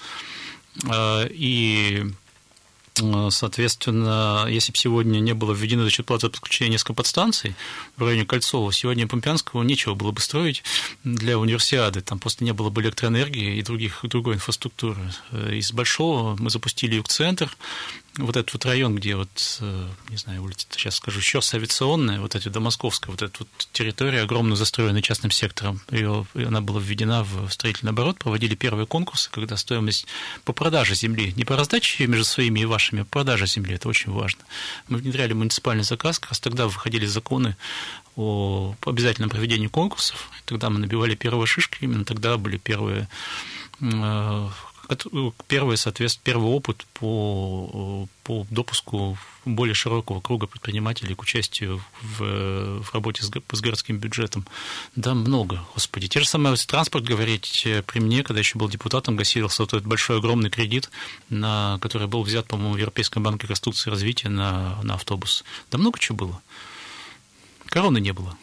Э, 0.83 1.27
и 1.29 2.05
Э, 2.05 2.28
соответственно, 3.29 4.45
если 4.49 4.71
бы 4.71 4.77
сегодня 4.77 5.19
не 5.19 5.33
было 5.33 5.53
введено 5.53 5.83
за 5.83 5.89
счет 5.89 6.05
платы 6.05 6.27
за 6.27 6.31
подключение 6.31 6.73
несколько 6.73 6.93
подстанций 6.93 7.55
в 7.97 8.03
районе 8.03 8.25
Кольцова, 8.25 8.71
сегодня 8.73 9.07
Помпянского 9.07 9.63
нечего 9.63 9.93
было 9.93 10.11
бы 10.11 10.21
строить 10.21 10.63
для 11.03 11.37
универсиады. 11.37 12.01
Там 12.01 12.19
просто 12.19 12.43
не 12.43 12.53
было 12.53 12.69
бы 12.69 12.81
электроэнергии 12.81 13.57
и 13.57 13.61
других, 13.61 13.99
другой 14.03 14.35
инфраструктуры. 14.35 14.99
Э, 15.31 15.55
из 15.55 15.71
Большого 15.71 16.35
мы 16.39 16.49
запустили 16.49 16.95
юг-центр, 16.95 17.55
вот 18.17 18.35
этот 18.35 18.53
вот 18.53 18.65
район, 18.65 18.95
где 18.95 19.15
вот, 19.15 19.57
э, 19.61 19.89
не 20.09 20.17
знаю, 20.17 20.43
улица, 20.43 20.67
сейчас 20.71 20.95
скажу, 20.95 21.19
еще 21.19 21.39
авиационная, 21.53 22.19
вот 22.19 22.35
эта 22.35 22.49
до 22.49 22.59
Московская, 22.59 23.11
вот 23.11 23.21
эта 23.21 23.33
вот 23.39 23.49
территория 23.71 24.21
огромно 24.21 24.55
застроенная 24.55 25.01
частным 25.01 25.31
сектором, 25.31 25.79
ее, 25.91 26.25
она 26.33 26.61
была 26.61 26.79
введена 26.81 27.23
в 27.23 27.49
строительный 27.49 27.91
оборот, 27.91 28.19
проводили 28.19 28.55
первые 28.55 28.87
конкурсы, 28.87 29.29
когда 29.31 29.57
стоимость 29.57 30.05
по 30.43 30.53
продаже 30.53 30.95
земли, 30.95 31.33
не 31.35 31.45
по 31.45 31.55
раздаче 31.55 32.07
между 32.07 32.25
своими 32.25 32.61
и 32.61 32.65
вашими, 32.65 32.78
а 32.79 33.03
по 33.03 33.11
продаже 33.19 33.47
земли, 33.47 33.75
это 33.75 33.89
очень 33.89 34.11
важно. 34.11 34.43
Мы 34.87 34.97
внедряли 34.97 35.33
муниципальный 35.33 35.83
заказ, 35.83 36.19
как 36.19 36.31
раз 36.31 36.39
тогда 36.39 36.67
выходили 36.67 37.05
законы 37.05 37.55
о 38.15 38.75
обязательном 38.85 39.29
проведении 39.29 39.67
конкурсов, 39.67 40.29
тогда 40.45 40.69
мы 40.69 40.79
набивали 40.79 41.15
первые 41.15 41.47
шишки, 41.47 41.83
именно 41.83 42.05
тогда 42.05 42.37
были 42.37 42.57
первые 42.57 43.07
э, 43.81 44.49
первый, 45.47 45.77
соответственно, 45.77 46.23
первый 46.23 46.49
опыт 46.49 46.85
по, 46.93 48.07
по 48.23 48.45
допуску 48.49 49.17
более 49.45 49.73
широкого 49.73 50.21
круга 50.21 50.47
предпринимателей 50.47 51.15
к 51.15 51.21
участию 51.21 51.81
в, 52.01 52.81
в 52.81 52.93
работе 52.93 53.23
с, 53.23 53.29
с 53.29 53.61
городским 53.61 53.97
бюджетом. 53.97 54.45
Да, 54.95 55.13
много, 55.13 55.63
господи. 55.73 56.07
Те 56.07 56.19
же 56.19 56.27
самые 56.27 56.55
транспорт 56.55 57.05
говорить 57.05 57.67
при 57.85 57.99
мне, 57.99 58.23
когда 58.23 58.39
еще 58.39 58.57
был 58.57 58.69
депутатом, 58.69 59.15
гасился 59.15 59.63
вот 59.63 59.73
этот 59.73 59.87
большой 59.87 60.17
огромный 60.17 60.49
кредит, 60.49 60.89
на, 61.29 61.77
который 61.81 62.07
был 62.07 62.23
взят, 62.23 62.47
по-моему, 62.47 62.73
в 62.73 62.77
Европейском 62.77 63.23
банке 63.23 63.43
реконструкции 63.43 63.89
и 63.89 63.91
развития 63.91 64.29
на, 64.29 64.81
на 64.83 64.95
автобус. 64.95 65.43
Да 65.71 65.77
много 65.77 65.99
чего 65.99 66.17
было. 66.17 66.41
Короны 67.67 67.99
не 67.99 68.13
было. 68.13 68.35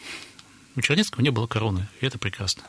У 0.75 0.81
Чернецкого 0.81 1.21
не 1.21 1.31
было 1.31 1.47
короны, 1.47 1.87
и 1.99 2.05
это 2.05 2.17
прекрасно. 2.17 2.63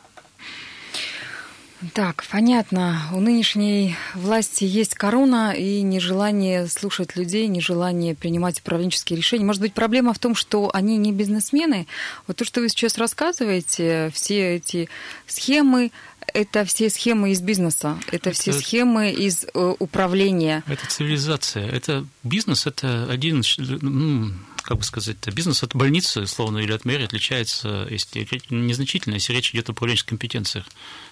Так, 1.93 2.25
понятно. 2.29 3.01
У 3.13 3.21
нынешней 3.21 3.95
власти 4.13 4.65
есть 4.65 4.95
корона 4.95 5.53
и 5.53 5.81
нежелание 5.81 6.67
слушать 6.67 7.15
людей, 7.15 7.47
нежелание 7.47 8.15
принимать 8.15 8.59
управленческие 8.59 9.15
решения. 9.17 9.45
Может 9.45 9.61
быть, 9.61 9.73
проблема 9.73 10.13
в 10.13 10.19
том, 10.19 10.35
что 10.35 10.69
они 10.73 10.97
не 10.97 11.13
бизнесмены? 11.13 11.87
Вот 12.27 12.35
то, 12.35 12.43
что 12.43 12.59
вы 12.59 12.67
сейчас 12.67 12.97
рассказываете, 12.97 14.11
все 14.13 14.55
эти 14.57 14.89
схемы, 15.25 15.91
это 16.33 16.65
все 16.65 16.89
схемы 16.89 17.31
из 17.31 17.41
бизнеса, 17.41 17.97
это, 18.07 18.29
это 18.29 18.31
все 18.33 18.51
схемы 18.51 19.11
из 19.11 19.45
э, 19.45 19.75
управления. 19.79 20.63
Это 20.67 20.85
цивилизация. 20.85 21.65
Это 21.65 22.05
бизнес, 22.23 22.67
это 22.67 23.07
один, 23.09 23.41
ну, 23.57 24.33
как 24.63 24.77
бы 24.77 24.83
сказать, 24.83 25.17
бизнес 25.33 25.63
от 25.63 25.75
больницы, 25.75 26.27
словно, 26.27 26.57
или 26.59 26.73
от 26.73 26.83
мэрии 26.83 27.05
отличается 27.05 27.87
если, 27.89 28.27
незначительно, 28.49 29.15
если 29.15 29.33
речь 29.33 29.51
идет 29.51 29.69
о 29.69 29.71
управленческих 29.71 30.09
компетенциях 30.09 30.65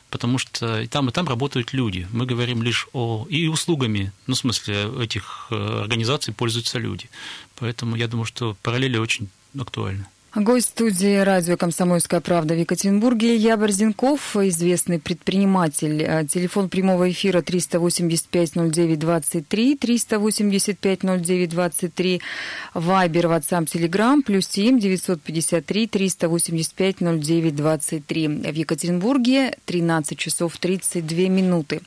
потому 0.09 0.37
что 0.37 0.81
и 0.81 0.87
там, 0.87 1.09
и 1.09 1.11
там 1.11 1.27
работают 1.27 1.73
люди. 1.73 2.07
Мы 2.11 2.25
говорим 2.25 2.63
лишь 2.63 2.87
о... 2.93 3.25
И 3.29 3.47
услугами, 3.47 4.11
ну, 4.27 4.35
в 4.35 4.37
смысле, 4.37 4.89
этих 5.03 5.47
э, 5.51 5.81
организаций 5.83 6.33
пользуются 6.33 6.79
люди. 6.79 7.09
Поэтому 7.55 7.95
я 7.95 8.07
думаю, 8.07 8.25
что 8.25 8.55
параллели 8.61 8.97
очень 8.97 9.29
актуальны. 9.59 10.05
Гость 10.35 10.67
студии 10.67 11.19
радио 11.19 11.55
«Комсомольская 11.55 12.19
правда» 12.19 12.53
в 12.53 12.59
Екатеринбурге 12.59 13.37
Илья 13.37 13.55
Борзенков, 13.55 14.35
известный 14.35 14.99
предприниматель. 14.99 16.03
Э, 16.03 16.25
телефон 16.27 16.67
прямого 16.67 17.09
эфира 17.09 17.41
385-09-23, 17.41 19.79
385-09-23, 19.79 22.19
Вайбер, 22.73 23.27
WhatsApp, 23.27 23.65
Telegram, 23.65 24.21
плюс 24.21 24.47
7 24.47 24.79
953 24.79 25.87
385 25.87 26.99
09 26.99 27.55
23. 27.55 28.27
В 28.27 28.53
Екатеринбурге 28.53 29.57
13 29.65 30.19
часов 30.19 30.57
32 30.57 31.29
минуты. 31.29 31.79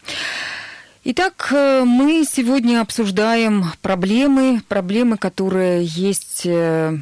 Итак, 1.05 1.48
э, 1.53 1.85
мы 1.85 2.24
сегодня 2.24 2.81
обсуждаем 2.81 3.66
проблемы, 3.83 4.62
проблемы, 4.66 5.18
которые 5.18 5.85
есть 5.85 6.46
э, 6.46 6.96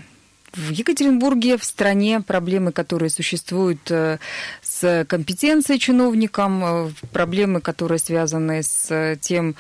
в 0.53 0.71
Екатеринбурге, 0.71 1.57
в 1.57 1.65
стране, 1.65 2.21
проблемы, 2.21 2.73
которые 2.73 3.11
существуют 3.11 3.91
э, 3.91 4.19
с 4.63 5.05
компетенцией 5.09 5.79
чиновникам, 5.79 6.65
э, 6.65 6.91
проблемы, 7.13 7.61
которые 7.61 7.99
связаны 7.99 8.63
с 8.63 9.17
тем, 9.21 9.57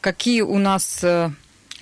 какие 0.00 0.42
у 0.42 0.58
нас 0.58 1.00
э, 1.02 1.30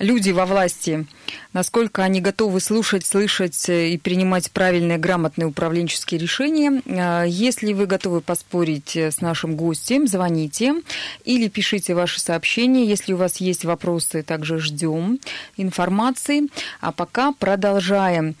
люди 0.01 0.31
во 0.31 0.45
власти, 0.45 1.05
насколько 1.53 2.03
они 2.03 2.21
готовы 2.21 2.59
слушать, 2.59 3.05
слышать 3.05 3.69
и 3.69 3.97
принимать 3.97 4.51
правильные, 4.51 4.97
грамотные 4.97 5.47
управленческие 5.47 6.19
решения. 6.19 6.81
А, 6.87 7.23
если 7.23 7.73
вы 7.73 7.85
готовы 7.85 8.21
поспорить 8.21 8.95
с 8.97 9.21
нашим 9.21 9.55
гостем, 9.55 10.07
звоните 10.07 10.75
или 11.23 11.47
пишите 11.47 11.93
ваши 11.93 12.19
сообщения. 12.19 12.85
Если 12.85 13.13
у 13.13 13.17
вас 13.17 13.37
есть 13.37 13.63
вопросы, 13.63 14.23
также 14.23 14.59
ждем 14.59 15.19
информации. 15.57 16.49
А 16.79 16.91
пока 16.91 17.31
продолжаем. 17.31 18.35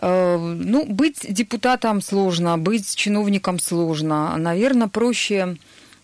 Ну, 0.00 0.84
быть 0.86 1.26
депутатом 1.28 2.02
сложно, 2.02 2.58
быть 2.58 2.94
чиновником 2.94 3.58
сложно. 3.58 4.36
Наверное, 4.36 4.88
проще 4.88 5.56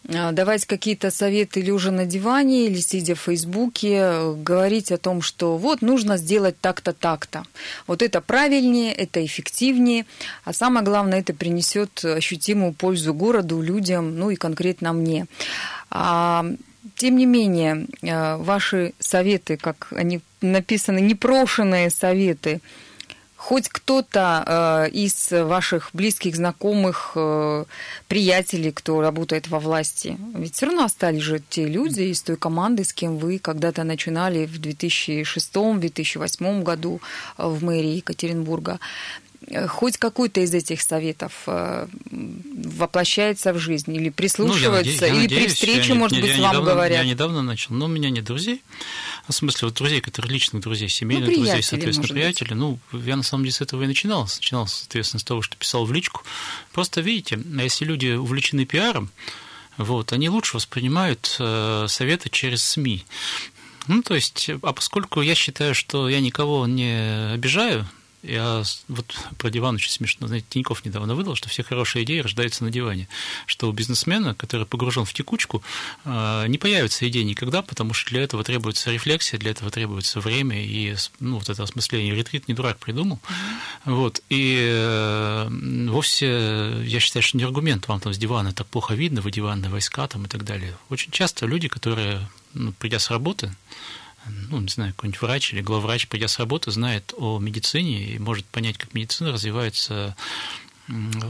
давать 0.04 0.66
какие-то 0.66 1.10
советы 1.10 1.60
лежа 1.60 1.90
на 1.90 2.06
диване 2.06 2.66
или 2.66 2.80
сидя 2.80 3.14
в 3.14 3.20
Фейсбуке, 3.20 4.34
говорить 4.34 4.90
о 4.90 4.98
том, 4.98 5.22
что 5.22 5.56
вот 5.56 5.80
нужно 5.82 6.16
сделать 6.16 6.56
так-то, 6.60 6.92
так-то. 6.92 7.44
Вот 7.86 8.02
это 8.02 8.20
правильнее, 8.20 8.92
это 8.92 9.24
эффективнее, 9.24 10.06
а 10.44 10.52
самое 10.52 10.84
главное, 10.84 11.20
это 11.20 11.34
принесет 11.34 12.04
ощутимую 12.04 12.72
пользу 12.72 13.14
городу, 13.14 13.60
людям, 13.60 14.18
ну 14.18 14.30
и 14.30 14.36
конкретно 14.36 14.92
мне. 14.92 15.26
А, 15.90 16.44
тем 16.96 17.16
не 17.16 17.26
менее, 17.26 17.86
а, 18.02 18.38
ваши 18.38 18.94
советы, 18.98 19.56
как 19.56 19.88
они 19.92 20.20
написаны, 20.40 21.00
непрошенные 21.00 21.90
советы, 21.90 22.60
хоть 23.42 23.68
кто-то 23.68 24.44
э, 24.46 24.88
из 24.90 25.32
ваших 25.32 25.90
близких, 25.92 26.36
знакомых, 26.36 27.12
э, 27.16 27.64
приятелей, 28.06 28.70
кто 28.70 29.00
работает 29.00 29.48
во 29.48 29.58
власти, 29.58 30.16
ведь 30.34 30.54
все 30.54 30.66
равно 30.66 30.84
остались 30.84 31.22
же 31.22 31.42
те 31.50 31.66
люди 31.66 32.02
из 32.02 32.22
той 32.22 32.36
команды, 32.36 32.84
с 32.84 32.92
кем 32.92 33.18
вы 33.18 33.40
когда-то 33.40 33.82
начинали 33.82 34.46
в 34.46 34.60
2006-2008 34.60 36.62
году 36.62 37.00
э, 37.36 37.48
в 37.48 37.64
мэрии 37.64 37.96
Екатеринбурга. 37.96 38.78
Хоть 39.68 39.98
какой-то 39.98 40.40
из 40.40 40.54
этих 40.54 40.80
советов 40.80 41.32
э, 41.46 41.86
воплощается 42.10 43.52
в 43.52 43.58
жизнь 43.58 43.94
или 43.94 44.08
прислушивается, 44.08 45.00
ну, 45.00 45.06
я 45.06 45.14
я 45.14 45.24
или 45.24 45.34
при 45.34 45.46
встрече, 45.48 45.88
я, 45.90 45.94
может 45.94 46.16
я, 46.16 46.22
быть, 46.22 46.30
я 46.30 46.42
вам 46.42 46.50
недавно, 46.52 46.70
говорят? 46.70 46.98
Я 46.98 47.04
недавно 47.04 47.42
начал, 47.42 47.74
но 47.74 47.86
у 47.86 47.88
меня 47.88 48.10
нет 48.10 48.24
друзей. 48.24 48.62
В 49.28 49.32
смысле, 49.32 49.68
вот 49.68 49.74
друзей, 49.74 50.00
которые 50.00 50.32
личных 50.32 50.62
друзей, 50.62 50.88
семейных 50.88 51.30
ну, 51.30 51.34
друзей, 51.36 51.62
соответственно, 51.62 52.08
приятели. 52.08 52.54
Ну, 52.54 52.78
я 52.92 53.16
на 53.16 53.22
самом 53.22 53.44
деле 53.44 53.52
с 53.52 53.60
этого 53.60 53.82
и 53.82 53.86
начинал. 53.86 54.22
Начинал, 54.22 54.66
соответственно, 54.66 55.20
с 55.20 55.24
того, 55.24 55.42
что 55.42 55.56
писал 55.56 55.84
в 55.84 55.92
личку. 55.92 56.22
Просто 56.72 57.00
видите, 57.00 57.38
а 57.58 57.62
если 57.62 57.84
люди 57.84 58.08
увлечены 58.14 58.64
пиаром, 58.64 59.10
вот, 59.76 60.12
они 60.12 60.28
лучше 60.28 60.56
воспринимают 60.56 61.36
э, 61.38 61.86
советы 61.88 62.30
через 62.30 62.62
СМИ. 62.62 63.04
Ну, 63.88 64.02
то 64.02 64.14
есть, 64.14 64.48
а 64.62 64.72
поскольку 64.72 65.20
я 65.22 65.34
считаю, 65.34 65.74
что 65.74 66.08
я 66.08 66.20
никого 66.20 66.66
не 66.66 67.32
обижаю, 67.32 67.88
я 68.22 68.62
вот 68.88 69.14
про 69.36 69.50
диван 69.50 69.74
очень 69.74 69.90
смешно. 69.90 70.28
Знаете, 70.28 70.46
Тиньков 70.48 70.84
недавно 70.84 71.14
выдал, 71.14 71.34
что 71.34 71.48
все 71.48 71.62
хорошие 71.62 72.04
идеи 72.04 72.20
рождаются 72.20 72.62
на 72.62 72.70
диване. 72.70 73.08
Что 73.46 73.68
у 73.68 73.72
бизнесмена, 73.72 74.34
который 74.34 74.66
погружен 74.66 75.04
в 75.04 75.12
текучку, 75.12 75.62
а, 76.04 76.46
не 76.46 76.58
появится 76.58 77.08
идеи 77.08 77.22
никогда, 77.22 77.62
потому 77.62 77.94
что 77.94 78.10
для 78.10 78.22
этого 78.22 78.44
требуется 78.44 78.92
рефлексия, 78.92 79.38
для 79.38 79.50
этого 79.50 79.70
требуется 79.70 80.20
время 80.20 80.64
и 80.64 80.94
ну, 81.18 81.38
вот 81.38 81.48
это 81.48 81.62
осмысление. 81.62 82.14
Ретрит 82.14 82.46
не 82.46 82.54
дурак 82.54 82.78
придумал. 82.78 83.18
Mm-hmm. 83.22 83.92
Вот. 83.92 84.22
И 84.28 84.56
э, 84.70 85.48
вовсе, 85.88 86.82
я 86.84 87.00
считаю, 87.00 87.22
что 87.22 87.36
не 87.36 87.44
аргумент, 87.44 87.88
вам 87.88 88.00
там 88.00 88.14
с 88.14 88.18
дивана 88.18 88.52
так 88.52 88.66
плохо 88.68 88.94
видно, 88.94 89.20
вы 89.20 89.30
диванные 89.30 89.70
войска 89.70 90.06
там 90.06 90.26
и 90.26 90.28
так 90.28 90.44
далее. 90.44 90.76
Очень 90.90 91.10
часто 91.10 91.46
люди, 91.46 91.68
которые, 91.68 92.28
ну, 92.54 92.72
придя 92.72 92.98
с 92.98 93.10
работы, 93.10 93.52
ну, 94.26 94.60
не 94.60 94.68
знаю, 94.68 94.92
какой-нибудь 94.92 95.20
врач 95.22 95.52
или 95.52 95.60
главврач, 95.60 96.08
придя 96.08 96.28
с 96.28 96.38
работы, 96.38 96.70
знает 96.70 97.12
о 97.16 97.38
медицине 97.38 98.04
и 98.04 98.18
может 98.18 98.46
понять, 98.46 98.78
как 98.78 98.94
медицина 98.94 99.32
развивается 99.32 100.16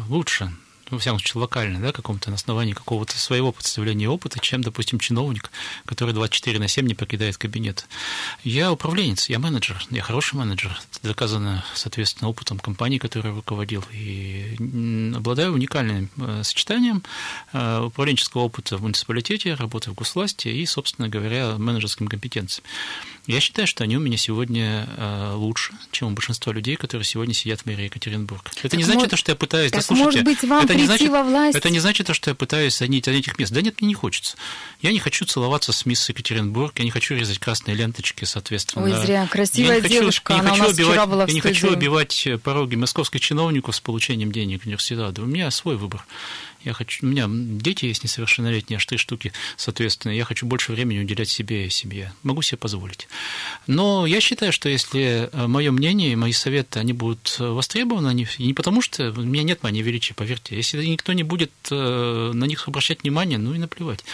лучше, 0.08 0.52
ну, 0.92 0.96
во 0.96 1.00
всяком 1.00 1.20
случае, 1.20 1.40
локально, 1.40 1.80
да, 1.80 1.90
каком-то 1.90 2.28
на 2.28 2.36
основании 2.36 2.74
какого-то 2.74 3.18
своего 3.18 3.50
представления 3.50 4.10
опыта, 4.10 4.38
чем, 4.40 4.60
допустим, 4.60 4.98
чиновник, 4.98 5.50
который 5.86 6.12
24 6.12 6.58
на 6.58 6.68
7 6.68 6.86
не 6.86 6.94
покидает 6.94 7.38
кабинет. 7.38 7.86
Я 8.44 8.70
управленец, 8.70 9.30
я 9.30 9.38
менеджер, 9.38 9.82
я 9.88 10.02
хороший 10.02 10.34
менеджер, 10.34 10.78
это 10.92 11.08
доказано, 11.08 11.64
соответственно, 11.74 12.28
опытом 12.28 12.58
компании, 12.58 12.98
которой 12.98 13.28
я 13.28 13.34
руководил, 13.34 13.82
и 13.90 14.54
обладаю 15.16 15.54
уникальным 15.54 16.10
э, 16.18 16.42
сочетанием 16.44 17.02
э, 17.54 17.80
управленческого 17.86 18.42
опыта 18.42 18.76
в 18.76 18.82
муниципалитете, 18.82 19.54
работы 19.54 19.90
в 19.92 19.94
госвласти 19.94 20.48
и, 20.48 20.66
собственно 20.66 21.08
говоря, 21.08 21.56
менеджерским 21.56 22.06
компетенциям. 22.06 22.66
Я 23.26 23.38
считаю, 23.40 23.68
что 23.68 23.84
они 23.84 23.96
у 23.96 24.00
меня 24.00 24.16
сегодня 24.16 24.88
э, 24.96 25.32
лучше, 25.34 25.74
чем 25.92 26.08
у 26.08 26.10
большинства 26.10 26.52
людей, 26.52 26.74
которые 26.74 27.04
сегодня 27.04 27.34
сидят 27.34 27.60
в 27.60 27.66
мэрии 27.66 27.84
Екатеринбург. 27.84 28.50
Это 28.52 28.70
так 28.70 28.74
не 28.74 28.82
значит, 28.82 29.02
может, 29.02 29.18
что 29.18 29.32
я 29.32 29.36
пытаюсь... 29.36 29.70
Так, 29.70 29.84
да, 29.88 29.94
может 29.94 30.24
быть, 30.24 30.42
вам 30.42 30.64
это 30.64 30.74
не 30.74 30.86
значит, 30.86 31.08
во 31.08 31.22
власть? 31.22 31.56
Это 31.56 31.70
не 31.70 31.78
значит, 31.78 32.12
что 32.14 32.30
я 32.30 32.34
пытаюсь 32.34 32.76
занять 32.76 33.06
этих 33.06 33.38
мест. 33.38 33.52
Да 33.52 33.62
нет, 33.62 33.80
мне 33.80 33.88
не 33.88 33.94
хочется. 33.94 34.36
Я 34.80 34.90
не 34.90 34.98
хочу 34.98 35.24
целоваться 35.24 35.72
с 35.72 35.86
мисс 35.86 36.08
Екатеринбург, 36.08 36.76
я 36.78 36.84
не 36.84 36.90
хочу 36.90 37.14
резать 37.14 37.38
красные 37.38 37.76
ленточки, 37.76 38.24
соответственно. 38.24 38.86
Ой, 38.86 39.06
зря. 39.06 39.28
Красивая 39.30 39.80
я 39.80 39.88
девушка, 39.88 40.34
хочу, 40.34 40.40
она 40.40 40.50
хочу 40.50 40.62
у 40.62 40.66
нас 40.66 40.74
убивать, 40.74 40.92
вчера 40.92 41.06
была 41.06 41.26
в 41.26 41.28
Я 41.28 41.34
не 41.34 41.40
хочу 41.40 41.72
убивать 41.72 42.28
пороги 42.42 42.74
московских 42.74 43.20
чиновников 43.20 43.76
с 43.76 43.80
получением 43.80 44.32
денег 44.32 44.64
университета. 44.66 45.22
У 45.22 45.26
меня 45.26 45.50
свой 45.52 45.76
выбор. 45.76 46.04
Я 46.64 46.72
хочу, 46.72 47.06
у 47.06 47.08
меня 47.08 47.26
дети 47.28 47.86
есть 47.86 48.04
несовершеннолетние, 48.04 48.76
аж 48.76 48.86
три 48.86 48.98
штуки, 48.98 49.32
соответственно, 49.56 50.12
я 50.12 50.24
хочу 50.24 50.46
больше 50.46 50.72
времени 50.72 51.00
уделять 51.00 51.28
себе 51.28 51.66
и 51.66 51.70
семье. 51.70 52.12
Могу 52.22 52.42
себе 52.42 52.58
позволить. 52.58 53.08
Но 53.66 54.06
я 54.06 54.20
считаю, 54.20 54.52
что 54.52 54.68
если 54.68 55.28
э, 55.32 55.46
мое 55.46 55.72
мнение 55.72 56.12
и 56.12 56.16
мои 56.16 56.32
советы, 56.32 56.78
они 56.78 56.92
будут 56.92 57.36
востребованы, 57.38 58.08
они, 58.08 58.26
не 58.38 58.54
потому 58.54 58.82
что 58.82 59.10
у 59.10 59.22
меня 59.22 59.42
нет 59.42 59.62
мания 59.62 59.82
величия, 59.82 60.14
поверьте, 60.14 60.56
если 60.56 60.84
никто 60.84 61.12
не 61.12 61.22
будет 61.22 61.52
э, 61.70 62.30
на 62.34 62.44
них 62.44 62.68
обращать 62.68 63.02
внимание, 63.02 63.38
ну 63.38 63.54
и 63.54 63.58
наплевать. 63.58 64.04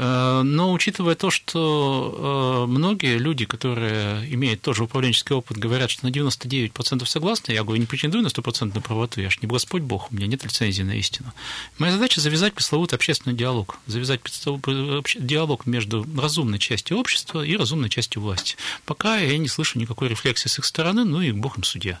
Э, 0.00 0.42
но 0.44 0.72
учитывая 0.72 1.16
то, 1.16 1.28
что 1.30 2.66
э, 2.66 2.70
многие 2.70 3.18
люди, 3.18 3.46
которые 3.46 4.32
имеют 4.32 4.62
тоже 4.62 4.84
управленческий 4.84 5.34
опыт, 5.34 5.58
говорят, 5.58 5.90
что 5.90 6.06
на 6.06 6.12
99% 6.12 7.04
согласны, 7.04 7.52
я 7.52 7.64
говорю, 7.64 7.80
не 7.80 7.86
претендую 7.86 8.22
на 8.22 8.28
100% 8.28 8.74
на 8.74 8.80
правоту, 8.80 9.20
я 9.20 9.28
же 9.28 9.38
не 9.42 9.48
Господь 9.48 9.82
Бог, 9.82 10.12
у 10.12 10.14
меня 10.14 10.28
нет 10.28 10.44
лицензии 10.44 10.84
на 10.84 10.92
истину. 10.92 11.32
Моя 11.78 11.92
задача 11.92 12.20
завязать 12.20 12.54
пресловутый 12.54 12.96
общественный 12.96 13.34
диалог, 13.34 13.78
завязать 13.88 14.20
диалог 14.22 15.66
между 15.66 16.06
разумной 16.16 16.60
частью 16.60 16.96
общества 16.96 17.44
и 17.44 17.56
разумной 17.56 17.88
частью 17.88 18.22
власти. 18.22 18.56
Пока 18.84 19.18
я 19.18 19.36
не 19.36 19.48
слышу 19.48 19.80
никакой 19.80 20.08
рефлексии 20.08 20.48
с 20.48 20.60
их 20.60 20.64
стороны, 20.64 21.04
ну 21.04 21.20
и 21.20 21.32
Бог 21.32 21.58
им 21.58 21.64
судья. 21.64 22.00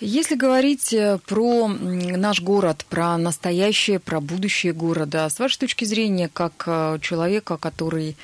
Если 0.00 0.36
говорить 0.36 0.92
э, 0.92 1.18
про 1.26 1.66
наш 1.66 2.40
город, 2.40 2.86
про 2.88 3.18
настоящее, 3.18 3.98
про 3.98 4.20
будущее 4.20 4.72
города, 4.72 5.28
с 5.28 5.40
вашей 5.40 5.58
точки 5.58 5.84
зрения, 5.84 6.30
как 6.32 6.64
э, 6.66 6.98
человека, 7.02 7.56
который 7.56 8.16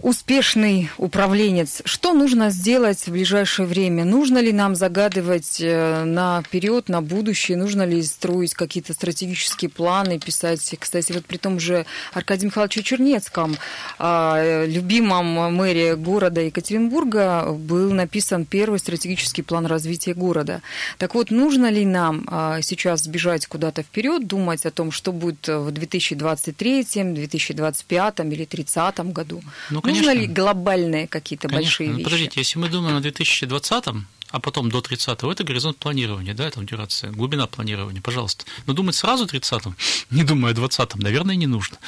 успешный 0.00 0.90
управленец. 0.96 1.82
Что 1.84 2.12
нужно 2.12 2.50
сделать 2.50 3.06
в 3.06 3.10
ближайшее 3.10 3.66
время? 3.66 4.04
Нужно 4.04 4.38
ли 4.38 4.52
нам 4.52 4.74
загадывать 4.74 5.60
э, 5.60 6.04
на 6.04 6.42
вперед, 6.42 6.88
на 6.88 7.02
будущее? 7.02 7.56
Нужно 7.56 7.84
ли 7.84 8.02
строить 8.02 8.54
какие-то 8.54 8.92
стратегические 8.92 9.70
планы, 9.70 10.20
писать? 10.20 10.76
Кстати, 10.78 11.12
вот 11.12 11.26
при 11.26 11.36
том 11.36 11.58
же 11.58 11.84
Аркадии 12.12 12.46
Михайловиче 12.46 12.82
Чернецком, 12.82 13.56
а, 13.98 14.64
любимом 14.66 15.54
мэре 15.54 15.96
города 15.96 16.40
Екатеринбурга, 16.40 17.52
был 17.52 17.92
написан 17.92 18.44
первый 18.44 18.78
стратегический 18.78 19.42
план 19.42 19.66
развития 19.66 20.14
города. 20.14 20.62
Так 20.98 21.14
вот, 21.14 21.30
нужно 21.30 21.70
ли 21.70 21.84
нам 21.84 22.24
а, 22.28 22.60
сейчас 22.62 23.06
бежать 23.06 23.46
куда-то 23.46 23.82
вперед, 23.82 24.26
думать 24.26 24.64
о 24.64 24.70
том, 24.70 24.92
что 24.92 25.12
будет 25.12 25.48
в 25.48 25.70
2023, 25.70 26.86
2025 27.14 28.20
или 28.20 28.26
2030 28.26 28.98
году? 29.12 29.42
Ну. 29.70 29.82
Нужно 29.88 30.12
ли 30.12 30.26
глобальные 30.26 31.08
какие-то 31.08 31.48
большие 31.48 31.90
ну, 31.90 31.96
вещи? 31.96 32.04
Подождите, 32.04 32.40
если 32.40 32.58
мы 32.58 32.68
думаем 32.68 32.96
о 32.96 33.00
2020 33.00 33.84
а 34.30 34.40
потом 34.40 34.70
до 34.70 34.78
30-го, 34.78 35.32
это 35.32 35.44
горизонт 35.44 35.78
планирования, 35.78 36.34
да, 36.34 36.46
это 36.46 36.62
дюрация, 36.62 37.10
глубина 37.10 37.46
планирования, 37.46 38.02
пожалуйста. 38.02 38.44
Но 38.66 38.72
думать 38.72 38.94
сразу 38.94 39.24
30-м, 39.24 39.76
не 40.10 40.24
думая 40.24 40.52
о 40.52 40.56
20-м, 40.56 41.00
наверное, 41.00 41.36
не 41.36 41.46
нужно. 41.46 41.78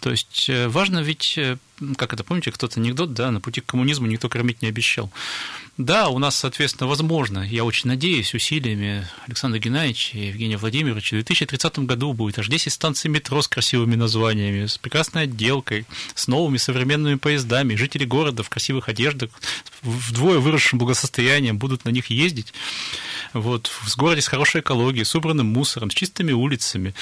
То 0.00 0.10
есть 0.10 0.48
э, 0.48 0.68
важно 0.68 1.00
ведь 1.00 1.34
э, 1.36 1.58
как 1.96 2.12
это, 2.12 2.24
помните, 2.24 2.50
кто-то 2.50 2.80
анекдот, 2.80 3.12
да, 3.12 3.30
на 3.30 3.40
пути 3.40 3.60
к 3.60 3.66
коммунизму 3.66 4.06
никто 4.06 4.28
кормить 4.28 4.62
не 4.62 4.68
обещал. 4.68 5.10
Да, 5.78 6.08
у 6.08 6.18
нас, 6.18 6.36
соответственно, 6.36 6.86
возможно, 6.86 7.46
я 7.48 7.64
очень 7.64 7.88
надеюсь, 7.88 8.34
усилиями 8.34 9.08
Александра 9.26 9.58
Геннадьевича 9.58 10.18
и 10.18 10.26
Евгения 10.26 10.58
Владимировича, 10.58 11.16
в 11.16 11.20
2030 11.24 11.78
году 11.80 12.12
будет 12.12 12.38
аж 12.38 12.48
10 12.48 12.70
станций 12.70 13.10
метро 13.10 13.40
с 13.40 13.48
красивыми 13.48 13.94
названиями, 13.94 14.66
с 14.66 14.76
прекрасной 14.76 15.22
отделкой, 15.22 15.86
с 16.14 16.28
новыми 16.28 16.58
современными 16.58 17.14
поездами. 17.14 17.74
Жители 17.74 18.04
города 18.04 18.42
в 18.42 18.50
красивых 18.50 18.90
одеждах, 18.90 19.30
вдвое 19.82 20.38
выросшим 20.38 20.78
благосостоянием 20.78 21.56
будут 21.56 21.81
на 21.84 21.90
них 21.90 22.10
ездить. 22.10 22.52
Вот, 23.32 23.66
в 23.66 23.96
городе 23.96 24.20
с 24.20 24.28
хорошей 24.28 24.60
экологией, 24.60 25.04
с 25.04 25.14
убранным 25.14 25.46
мусором, 25.46 25.90
с 25.90 25.94
чистыми 25.94 26.32
улицами, 26.32 26.94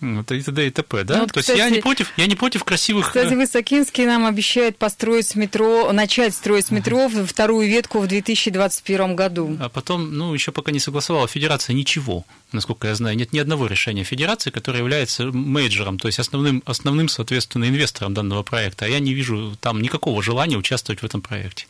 и 0.00 0.42
т.д. 0.42 0.66
и 0.66 0.70
т.п. 0.70 1.04
Да? 1.04 1.14
Ну, 1.14 1.20
вот, 1.22 1.32
То 1.32 1.40
кстати, 1.40 1.58
есть 1.58 1.70
я 1.70 1.74
не 1.74 1.80
против, 1.80 2.12
я 2.16 2.26
не 2.26 2.34
против 2.34 2.64
красивых... 2.64 3.08
Кстати, 3.08 3.34
Высокинский 3.34 4.06
нам 4.06 4.24
обещает 4.24 4.78
построить 4.78 5.34
метро, 5.34 5.92
начать 5.92 6.34
строить 6.34 6.70
метро, 6.70 7.08
вторую 7.08 7.68
ветку 7.68 8.00
в 8.00 8.06
2021 8.06 9.16
году. 9.16 9.56
А 9.60 9.68
потом, 9.68 10.16
ну, 10.16 10.32
еще 10.32 10.52
пока 10.52 10.72
не 10.72 10.80
согласовала 10.80 11.28
Федерация 11.28 11.74
ничего, 11.74 12.24
насколько 12.52 12.88
я 12.88 12.94
знаю. 12.94 13.16
Нет 13.16 13.32
ни 13.32 13.38
одного 13.38 13.66
решения 13.66 14.04
Федерации, 14.04 14.50
которое 14.50 14.78
является 14.78 15.26
мейджером, 15.26 15.98
то 15.98 16.08
есть 16.08 16.18
основным, 16.18 16.62
основным, 16.64 17.08
соответственно, 17.08 17.66
инвестором 17.66 18.14
данного 18.14 18.42
проекта. 18.42 18.86
А 18.86 18.88
я 18.88 19.00
не 19.00 19.12
вижу 19.12 19.56
там 19.60 19.82
никакого 19.82 20.22
желания 20.22 20.56
участвовать 20.56 21.02
в 21.02 21.04
этом 21.04 21.20
проекте. 21.20 21.66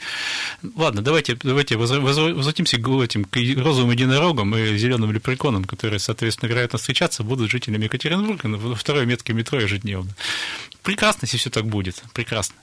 Ладно, 0.76 1.02
давайте, 1.02 1.36
давайте 1.42 1.76
возвратимся 1.76 2.78
к 2.78 2.88
этим 3.02 3.24
к 3.24 3.36
розовым 3.56 3.90
единорогам 3.90 4.54
и 4.56 4.76
зеленым 4.76 5.12
лепреконам, 5.12 5.64
которые, 5.64 5.98
соответственно, 5.98 6.48
вероятно, 6.48 6.78
встречаться 6.78 7.22
будут 7.22 7.50
жителями 7.50 7.88
Екатеринбурга 8.20 8.48
на 8.48 8.74
второй 8.74 9.06
метке 9.06 9.32
метро 9.32 9.60
ежедневно. 9.60 10.10
Прекрасно, 10.90 11.26
если 11.26 11.36
все 11.36 11.50
так 11.50 11.66
будет, 11.66 12.02
прекрасно. 12.14 12.56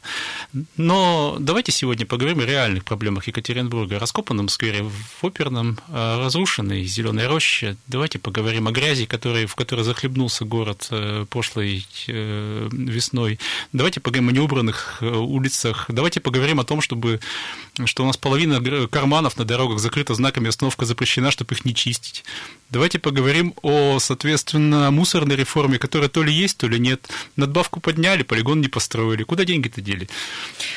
Но 0.75 1.37
давайте 1.39 1.71
сегодня 1.71 2.05
поговорим 2.05 2.41
о 2.41 2.45
реальных 2.45 2.83
проблемах 2.83 3.25
Екатеринбурга. 3.25 3.99
Раскопанном 3.99 4.49
сквере 4.49 4.83
в 4.83 5.25
Оперном, 5.25 5.79
разрушенной 5.87 6.83
зеленой 6.83 7.27
роще. 7.27 7.77
Давайте 7.87 8.19
поговорим 8.19 8.67
о 8.67 8.71
грязи, 8.71 9.05
который, 9.05 9.45
в 9.45 9.55
которой 9.55 9.85
захлебнулся 9.85 10.43
город 10.43 10.89
э, 10.91 11.25
прошлой 11.29 11.87
э, 12.07 12.67
весной. 12.69 13.39
Давайте 13.71 14.01
поговорим 14.01 14.27
о 14.27 14.31
неубранных 14.33 14.97
э, 14.99 15.07
улицах. 15.07 15.85
Давайте 15.87 16.19
поговорим 16.19 16.59
о 16.59 16.65
том, 16.65 16.81
чтобы, 16.81 17.21
что 17.85 18.03
у 18.03 18.07
нас 18.07 18.17
половина 18.17 18.59
карманов 18.89 19.37
на 19.37 19.45
дорогах 19.45 19.79
закрыта 19.79 20.15
знаками 20.15 20.49
«Остановка 20.49 20.83
запрещена», 20.83 21.31
чтобы 21.31 21.55
их 21.55 21.63
не 21.63 21.73
чистить. 21.73 22.25
Давайте 22.69 22.99
поговорим 22.99 23.53
о, 23.61 23.99
соответственно, 23.99 24.91
мусорной 24.91 25.37
реформе, 25.37 25.79
которая 25.79 26.09
то 26.09 26.23
ли 26.23 26.33
есть, 26.33 26.57
то 26.57 26.67
ли 26.67 26.77
нет. 26.77 27.07
Надбавку 27.37 27.79
подняли, 27.79 28.16
полигон 28.23 28.61
не 28.61 28.67
построили. 28.67 29.23
Куда 29.23 29.45
деньги-то 29.45 29.81
дели? 29.81 30.07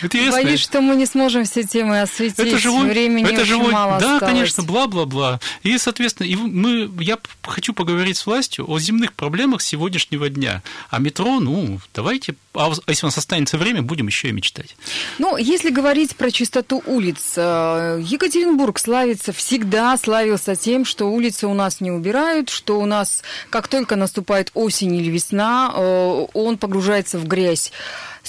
Интересно. 0.02 0.32
Боюсь, 0.42 0.60
что 0.60 0.80
мы 0.80 0.96
не 0.96 1.06
сможем 1.06 1.44
все 1.44 1.62
темы 1.64 2.00
осветить. 2.00 2.38
Это 2.38 2.58
живой, 2.58 2.88
Времени 2.88 3.24
это 3.30 3.44
живой, 3.44 3.72
мало 3.72 4.00
Да, 4.00 4.14
осталось. 4.14 4.34
конечно, 4.34 4.62
бла-бла-бла. 4.62 5.40
И, 5.62 5.76
соответственно, 5.78 6.26
и 6.26 6.36
мы, 6.36 6.90
я 7.02 7.18
хочу 7.42 7.72
поговорить 7.72 8.16
с 8.16 8.26
властью 8.26 8.70
о 8.70 8.78
земных 8.78 9.12
проблемах 9.12 9.62
сегодняшнего 9.62 10.28
дня. 10.28 10.62
А 10.90 10.98
метро, 10.98 11.40
ну, 11.40 11.80
давайте, 11.94 12.34
а 12.52 12.72
если 12.88 13.06
у 13.06 13.08
нас 13.08 13.18
останется 13.18 13.58
время, 13.58 13.82
будем 13.82 14.06
еще 14.08 14.28
и 14.28 14.32
мечтать. 14.32 14.74
Ну, 15.18 15.36
если 15.36 15.70
говорить 15.70 16.16
про 16.16 16.32
чистоту 16.32 16.82
улиц, 16.84 17.34
э, 17.36 18.02
Екатеринбург 18.02 18.78
славится, 18.78 19.32
всегда 19.32 19.96
славился 19.96 20.56
тем, 20.56 20.84
что 20.84 21.06
улицы 21.06 21.46
у 21.46 21.54
нас 21.54 21.80
не 21.80 21.92
убирают, 21.92 22.48
что 22.48 22.80
у 22.80 22.86
нас, 22.86 23.22
как 23.50 23.68
только 23.68 23.94
наступает 23.94 24.50
осень 24.54 24.96
или 24.96 25.10
весна, 25.10 25.72
э, 25.72 26.26
он 26.34 26.58
погружается 26.58 27.18
в 27.18 27.26
грязь. 27.26 27.72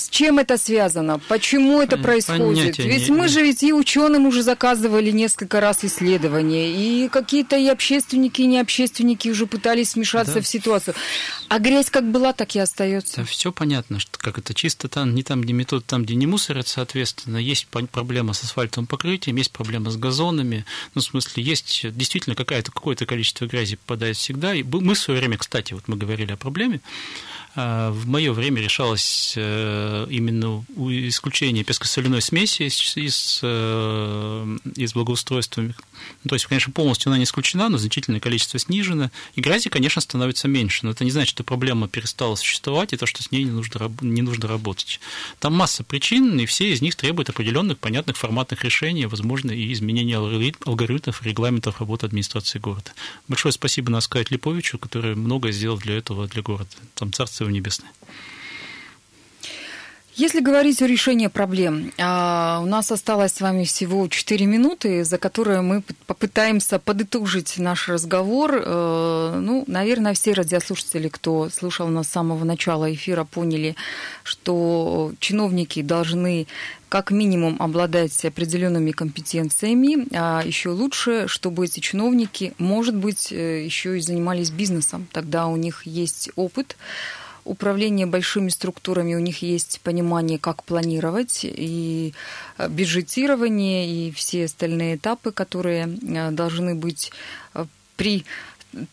С 0.01 0.09
чем 0.09 0.39
это 0.39 0.57
связано? 0.57 1.19
Почему 1.27 1.79
это 1.79 1.95
происходит? 1.95 2.75
Понятия 2.75 2.83
ведь 2.83 3.09
не... 3.09 3.15
мы 3.15 3.27
же 3.27 3.43
ведь 3.43 3.61
и 3.61 3.71
ученым 3.71 4.25
уже 4.25 4.41
заказывали 4.41 5.11
несколько 5.11 5.59
раз 5.59 5.83
исследования, 5.83 6.71
и 6.71 7.07
какие-то 7.07 7.55
и 7.55 7.67
общественники, 7.67 8.41
и 8.41 8.47
необщественники 8.47 9.29
уже 9.29 9.45
пытались 9.45 9.93
вмешаться 9.93 10.35
да. 10.35 10.41
в 10.41 10.47
ситуацию. 10.47 10.95
А 11.49 11.59
грязь 11.59 11.91
как 11.91 12.09
была, 12.09 12.33
так 12.33 12.55
и 12.55 12.59
остается. 12.59 13.17
Да, 13.17 13.25
все 13.25 13.51
понятно, 13.51 13.99
что 13.99 14.17
как 14.17 14.39
это 14.39 14.55
чисто 14.55 14.87
там, 14.87 15.13
не 15.13 15.21
там, 15.21 15.41
где 15.41 15.53
метод, 15.53 15.85
там, 15.85 16.03
где 16.03 16.15
не 16.15 16.25
мусорят, 16.25 16.67
соответственно, 16.67 17.37
есть 17.37 17.67
проблема 17.67 18.33
с 18.33 18.43
асфальтовым 18.43 18.87
покрытием, 18.87 19.35
есть 19.35 19.51
проблема 19.51 19.91
с 19.91 19.97
газонами, 19.97 20.65
ну, 20.95 21.01
в 21.01 21.03
смысле, 21.03 21.43
есть 21.43 21.85
действительно 21.95 22.35
какое-то 22.35 22.71
какое-то 22.71 23.05
количество 23.05 23.45
грязи 23.45 23.75
попадает 23.75 24.17
всегда. 24.17 24.55
И 24.55 24.63
мы 24.63 24.95
в 24.95 24.99
свое 24.99 25.19
время, 25.19 25.37
кстати, 25.37 25.73
вот 25.73 25.87
мы 25.87 25.95
говорили 25.95 26.31
о 26.31 26.37
проблеме, 26.37 26.81
в 27.55 28.07
мое 28.07 28.31
время 28.31 28.61
решалось 28.61 29.33
э, 29.35 30.07
именно 30.09 30.63
исключение 31.07 31.65
пескосоляной 31.65 32.21
смеси 32.21 32.63
из, 32.63 33.39
э, 33.43 34.57
из 34.77 34.93
благоустройства. 34.93 35.61
Ну, 35.61 35.73
то 36.29 36.35
есть, 36.35 36.45
конечно, 36.45 36.71
полностью 36.71 37.09
она 37.09 37.17
не 37.17 37.25
исключена, 37.25 37.67
но 37.67 37.77
значительное 37.77 38.21
количество 38.21 38.57
снижено. 38.57 39.11
И 39.35 39.41
грязи, 39.41 39.69
конечно, 39.69 40.01
становится 40.01 40.47
меньше. 40.47 40.85
Но 40.85 40.91
это 40.91 41.03
не 41.03 41.11
значит, 41.11 41.31
что 41.31 41.43
проблема 41.43 41.89
перестала 41.89 42.35
существовать, 42.35 42.93
и 42.93 42.97
то, 42.97 43.05
что 43.05 43.21
с 43.21 43.31
ней 43.31 43.43
не 43.43 43.51
нужно, 43.51 43.91
не 43.99 44.21
нужно 44.21 44.47
работать. 44.47 45.01
Там 45.39 45.53
масса 45.53 45.83
причин, 45.83 46.39
и 46.39 46.45
все 46.45 46.71
из 46.71 46.81
них 46.81 46.95
требуют 46.95 47.29
определенных, 47.29 47.79
понятных 47.79 48.15
форматных 48.15 48.63
решений, 48.63 49.07
возможно, 49.07 49.51
и 49.51 49.73
изменения 49.73 50.17
алгоритмов, 50.17 51.21
регламентов 51.23 51.79
работы 51.81 52.05
администрации 52.05 52.59
города. 52.59 52.91
Большое 53.27 53.51
спасибо 53.51 53.91
Наскать 53.91 54.31
Липовичу, 54.31 54.77
который 54.79 55.15
многое 55.15 55.51
сделал 55.51 55.77
для 55.77 55.97
этого, 55.97 56.27
для 56.27 56.41
города. 56.41 56.69
Там 56.95 57.11
царство 57.11 57.40
Царство 57.41 57.49
Небесное. 57.49 57.91
Если 60.13 60.41
говорить 60.41 60.81
о 60.81 60.87
решении 60.87 61.27
проблем, 61.27 61.91
а, 61.97 62.59
у 62.61 62.67
нас 62.67 62.91
осталось 62.91 63.31
с 63.31 63.41
вами 63.41 63.63
всего 63.63 64.07
4 64.07 64.45
минуты, 64.45 65.03
за 65.03 65.17
которые 65.17 65.61
мы 65.61 65.83
попытаемся 66.05 66.77
подытожить 66.79 67.57
наш 67.57 67.87
разговор. 67.89 68.51
Э, 68.53 69.39
ну, 69.41 69.63
наверное, 69.67 70.13
все 70.13 70.33
радиослушатели, 70.33 71.07
кто 71.07 71.49
слушал 71.49 71.87
нас 71.87 72.07
с 72.07 72.11
самого 72.11 72.43
начала 72.43 72.93
эфира, 72.93 73.23
поняли, 73.23 73.75
что 74.23 75.13
чиновники 75.19 75.81
должны 75.81 76.45
как 76.89 77.09
минимум 77.09 77.55
обладать 77.59 78.25
определенными 78.25 78.91
компетенциями, 78.91 80.07
а 80.13 80.43
еще 80.45 80.69
лучше, 80.69 81.27
чтобы 81.27 81.65
эти 81.65 81.79
чиновники, 81.79 82.53
может 82.57 82.95
быть, 82.95 83.31
э, 83.31 83.63
еще 83.63 83.97
и 83.97 84.01
занимались 84.01 84.51
бизнесом. 84.51 85.07
Тогда 85.11 85.47
у 85.47 85.55
них 85.55 85.83
есть 85.85 86.29
опыт, 86.35 86.75
управление 87.45 88.05
большими 88.05 88.49
структурами, 88.49 89.15
у 89.15 89.19
них 89.19 89.41
есть 89.41 89.81
понимание, 89.83 90.37
как 90.39 90.63
планировать, 90.63 91.41
и 91.43 92.13
э, 92.57 92.69
бюджетирование, 92.69 93.87
и 93.87 94.11
все 94.11 94.45
остальные 94.45 94.95
этапы, 94.95 95.31
которые 95.31 95.87
э, 95.87 96.31
должны 96.31 96.75
быть 96.75 97.11
э, 97.53 97.65
при 97.95 98.25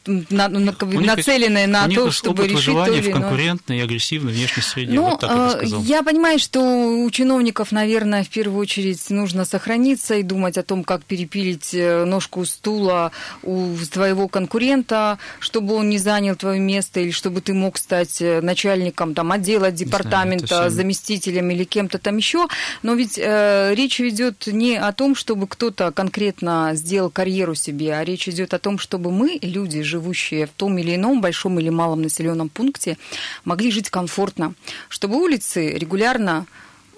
на, 0.07 0.49
на, 0.49 0.75
нацеленные 0.83 1.67
на 1.67 1.87
у 1.87 1.91
то, 1.91 2.11
чтобы 2.11 2.45
опыт 2.45 2.53
решить 2.53 2.75
то 2.75 2.93
или 2.93 3.11
в 3.11 3.12
конкурентной 3.12 3.79
и 3.79 3.81
агрессивной 3.81 4.33
внешней 4.33 4.62
среде. 4.62 4.93
Ну, 4.93 5.11
вот 5.11 5.21
так 5.21 5.31
я, 5.31 5.51
сказал. 5.51 5.83
я 5.83 6.03
понимаю, 6.03 6.38
что 6.38 6.61
у 6.61 7.11
чиновников, 7.11 7.73
наверное, 7.73 8.25
в 8.25 8.29
первую 8.29 8.61
очередь 8.61 9.09
нужно 9.11 9.45
сохраниться 9.45 10.14
и 10.14 10.23
думать 10.23 10.59
о 10.59 10.62
том, 10.62 10.85
как 10.85 11.05
перепилить 11.05 11.75
э, 11.75 12.05
ножку 12.05 12.45
стула 12.45 13.12
у 13.43 13.77
твоего 13.91 14.29
конкурента, 14.29 15.19
чтобы 15.38 15.75
он 15.75 15.88
не 15.88 15.99
занял 15.99 16.35
твое 16.35 16.59
место 16.59 17.01
или 17.01 17.11
чтобы 17.11 17.41
ты 17.41 17.55
мог 17.55 17.79
стать 17.79 18.21
э, 18.21 18.41
начальником 18.41 19.14
там, 19.14 19.33
отдела, 19.33 19.71
департамента, 19.71 20.47
знаю, 20.47 20.71
заместителем 20.71 21.51
или 21.51 21.64
кем-то 21.64 21.99
там 21.99 22.17
еще. 22.17 22.49
Но 22.83 22.95
ведь 22.95 23.19
э, 23.19 23.75
речь 23.75 24.01
идет 24.01 24.47
не 24.47 24.77
о 24.77 24.93
том, 24.93 25.14
чтобы 25.14 25.47
кто-то 25.47 25.93
конкретно 25.93 26.73
сделал 26.75 27.11
карьеру 27.11 27.55
себе, 27.55 27.95
а 27.95 28.05
речь 28.05 28.29
идет 28.29 28.55
о 28.55 28.59
том, 28.59 28.79
чтобы 28.79 29.12
мы, 29.12 29.38
люди, 29.43 29.67
люди, 29.68 29.83
живущие 29.83 30.46
в 30.46 30.50
том 30.50 30.78
или 30.78 30.94
ином 30.94 31.20
большом 31.20 31.59
или 31.61 31.68
малом 31.68 32.02
населенном 32.02 32.48
пункте, 32.48 32.96
могли 33.44 33.70
жить 33.70 33.90
комфортно, 33.90 34.54
чтобы 34.88 35.16
улицы 35.16 35.72
регулярно 35.74 36.46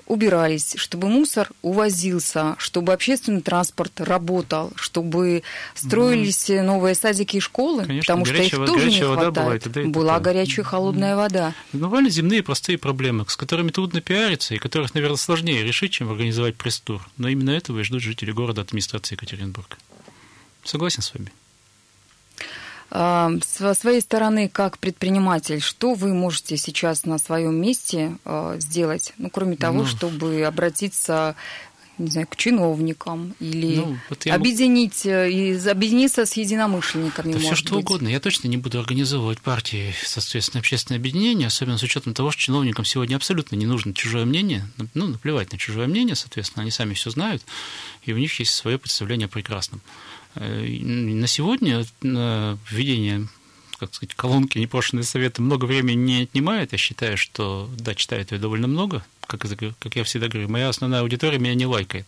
убирались, 0.06 0.74
чтобы 0.76 1.08
мусор 1.08 1.50
увозился, 1.62 2.56
чтобы 2.58 2.92
общественный 2.92 3.42
транспорт 3.42 4.00
работал, 4.00 4.72
чтобы 4.74 5.44
строились 5.74 6.50
mm. 6.50 6.62
новые 6.62 6.96
садики 6.96 7.36
и 7.36 7.40
школы, 7.40 7.84
Конечно, 7.84 8.14
потому 8.14 8.24
что 8.24 8.42
их 8.42 8.50
тоже 8.50 8.90
не 8.90 9.00
хватает. 9.00 9.34
Бывает, 9.34 9.62
да, 9.72 9.82
Была 9.84 10.18
такое. 10.18 10.34
горячая 10.34 10.64
и 10.64 10.68
холодная 10.68 11.14
вода. 11.14 11.54
Бывали 11.72 12.08
земные 12.08 12.42
простые 12.42 12.76
проблемы, 12.76 13.24
с 13.28 13.36
которыми 13.36 13.70
трудно 13.70 14.00
пиариться 14.00 14.56
и 14.56 14.58
которых, 14.58 14.94
наверное, 14.94 15.16
сложнее 15.16 15.62
решить, 15.62 15.92
чем 15.92 16.10
организовать 16.10 16.56
пресс-тур. 16.56 17.08
Но 17.16 17.28
именно 17.28 17.50
этого 17.50 17.78
и 17.78 17.82
ждут 17.84 18.02
жители 18.02 18.32
города 18.32 18.62
администрации 18.62 19.14
Екатеринбурга. 19.14 19.76
Согласен 20.64 21.02
с 21.02 21.14
вами. 21.14 21.30
С 22.90 23.74
своей 23.78 24.00
стороны, 24.00 24.48
как 24.48 24.78
предприниматель, 24.78 25.60
что 25.60 25.94
вы 25.94 26.12
можете 26.12 26.56
сейчас 26.56 27.04
на 27.04 27.18
своем 27.18 27.54
месте 27.54 28.16
а, 28.24 28.56
сделать, 28.58 29.12
ну, 29.16 29.30
кроме 29.30 29.56
того, 29.56 29.82
ну, 29.82 29.86
чтобы 29.86 30.42
обратиться 30.42 31.36
не 32.00 32.10
знаю, 32.10 32.26
к 32.26 32.36
чиновникам 32.36 33.34
или 33.40 33.76
ну, 33.76 33.98
вот 34.08 34.26
объединить, 34.26 35.04
мог... 35.04 35.12
Э, 35.12 35.70
объединиться 35.70 36.24
с 36.24 36.32
единомышленниками? 36.32 37.34
Да 37.34 37.38
все 37.38 37.54
что 37.54 37.74
быть? 37.74 37.84
угодно. 37.84 38.08
Я 38.08 38.20
точно 38.20 38.48
не 38.48 38.56
буду 38.56 38.80
организовывать 38.80 39.40
партии, 39.40 39.94
соответственно, 40.02 40.60
общественное 40.60 40.98
объединение, 40.98 41.46
особенно 41.46 41.78
с 41.78 41.82
учетом 41.82 42.14
того, 42.14 42.30
что 42.30 42.40
чиновникам 42.40 42.84
сегодня 42.84 43.16
абсолютно 43.16 43.56
не 43.56 43.66
нужно 43.66 43.94
чужое 43.94 44.24
мнение, 44.24 44.66
ну, 44.94 45.08
наплевать 45.08 45.52
на 45.52 45.58
чужое 45.58 45.86
мнение, 45.86 46.16
соответственно, 46.16 46.62
они 46.62 46.70
сами 46.70 46.94
все 46.94 47.10
знают, 47.10 47.42
и 48.04 48.12
у 48.12 48.18
них 48.18 48.38
есть 48.40 48.54
свое 48.54 48.78
представление 48.78 49.26
о 49.26 49.28
прекрасном. 49.28 49.82
Э, 50.34 50.62
на 50.62 51.26
сегодня 51.26 51.84
введение 52.02 53.28
как 53.78 53.94
сказать, 53.94 54.14
колонки 54.14 54.58
непрошенные 54.58 55.04
советы 55.04 55.40
много 55.40 55.64
времени 55.64 55.96
не 55.96 56.22
отнимает. 56.24 56.72
Я 56.72 56.78
считаю, 56.78 57.16
что, 57.16 57.70
да, 57.78 57.94
читает 57.94 58.30
ее 58.30 58.38
довольно 58.38 58.66
много, 58.66 59.02
как, 59.38 59.42
как 59.78 59.96
я 59.96 60.04
всегда 60.04 60.28
говорю, 60.28 60.48
моя 60.48 60.68
основная 60.68 61.00
аудитория 61.00 61.38
меня 61.38 61.54
не 61.54 61.66
лайкает. 61.66 62.06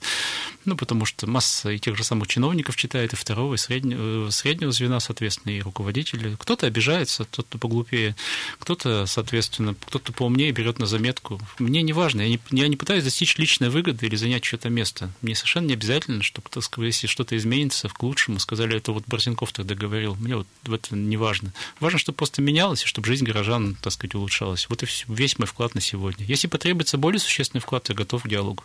Ну, 0.65 0.77
потому 0.77 1.05
что 1.05 1.27
масса 1.27 1.71
и 1.71 1.79
тех 1.79 1.97
же 1.97 2.05
самых 2.05 2.29
чиновников 2.29 2.77
читает, 2.77 3.13
и 3.13 3.17
второго, 3.17 3.55
и 3.55 3.57
среднего, 3.57 4.31
среднего 4.31 4.71
звена, 4.71 5.01
соответственно, 5.01 5.53
и 5.53 5.61
руководителя. 5.61 6.37
Кто-то 6.37 6.67
обижается, 6.67 7.25
кто-то 7.25 7.59
поглупее, 7.59 8.15
кто-то, 8.59 9.07
соответственно, 9.07 9.75
кто-то 9.75 10.13
поумнее 10.13 10.53
берет 10.53 10.79
на 10.79 10.87
заметку. 10.87 11.41
Мне 11.59 11.83
не 11.83 11.93
важно, 11.93 12.21
я 12.23 12.29
не, 12.29 12.41
я 12.51 12.69
не 12.69 12.77
пытаюсь 12.77 13.05
достичь 13.05 13.39
личной 13.39 13.71
выгоды 13.71 14.07
или 14.07 14.17
занять 14.17 14.43
чье-то 14.43 14.69
место. 14.69 15.11
Мне 15.21 15.35
совершенно 15.35 15.67
не 15.67 15.75
обязательно, 15.75 16.23
чтобы, 16.23 16.49
так 16.49 16.63
сказать, 16.63 16.95
если 16.95 17.07
что-то 17.07 17.37
изменится 17.37 17.89
к 17.89 18.03
лучшему, 18.03 18.39
сказали, 18.39 18.77
это 18.77 18.93
вот 18.93 19.05
Борзенков 19.07 19.53
тогда 19.53 19.75
говорил, 19.75 20.15
мне 20.17 20.37
вот 20.37 20.47
в 20.65 20.73
это 20.73 20.95
не 20.95 21.17
важно. 21.17 21.53
Важно, 21.81 21.99
чтобы 21.99 22.17
просто 22.17 22.43
менялось, 22.43 22.85
и 22.85 22.87
чтобы 22.87 23.07
жизнь 23.07 23.25
горожан, 23.25 23.77
так 23.81 23.93
сказать, 23.93 24.15
улучшалась. 24.15 24.67
Вот 24.69 24.83
и 24.83 24.87
весь 25.09 25.39
мой 25.39 25.47
вклад 25.47 25.75
на 25.75 25.81
сегодня. 25.81 26.25
Если 26.25 26.47
потребуется 26.47 26.99
более 27.13 27.21
существенный 27.21 27.61
вклад, 27.61 27.91
я 27.91 27.95
готов 27.95 28.23
к 28.23 28.29
диалогу. 28.29 28.65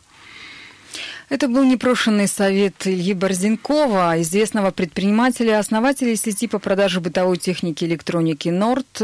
Это 1.30 1.50
был 1.50 1.66
непрошенный 1.66 2.28
совет 2.28 2.88
Ильи 2.88 3.14
Борзенкова, 3.14 4.22
известного 4.22 4.72
предпринимателя, 4.72 5.60
основателя 5.60 6.16
сети 6.16 6.48
по 6.48 6.58
продаже 6.58 7.02
бытовой 7.02 7.38
техники 7.38 7.84
и 7.84 7.88
электроники 7.88 8.48
«Норд», 8.48 9.02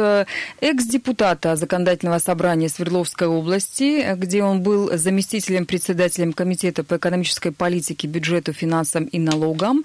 экс-депутата 0.61 1.57
Законодательного 1.57 2.19
собрания 2.19 2.69
Свердловской 2.69 3.27
области, 3.27 4.15
где 4.15 4.41
он 4.41 4.61
был 4.61 4.97
заместителем 4.97 5.65
председателем 5.65 6.31
Комитета 6.31 6.85
по 6.85 6.95
экономической 6.95 7.51
политике, 7.51 8.07
бюджету, 8.07 8.53
финансам 8.53 9.03
и 9.03 9.19
налогам, 9.19 9.83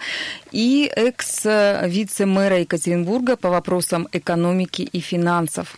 и 0.53 0.89
экс-вице-мэра 0.95 2.61
Екатеринбурга 2.61 3.37
по 3.37 3.49
вопросам 3.49 4.07
экономики 4.13 4.83
и 4.83 5.01
финансов. 5.01 5.77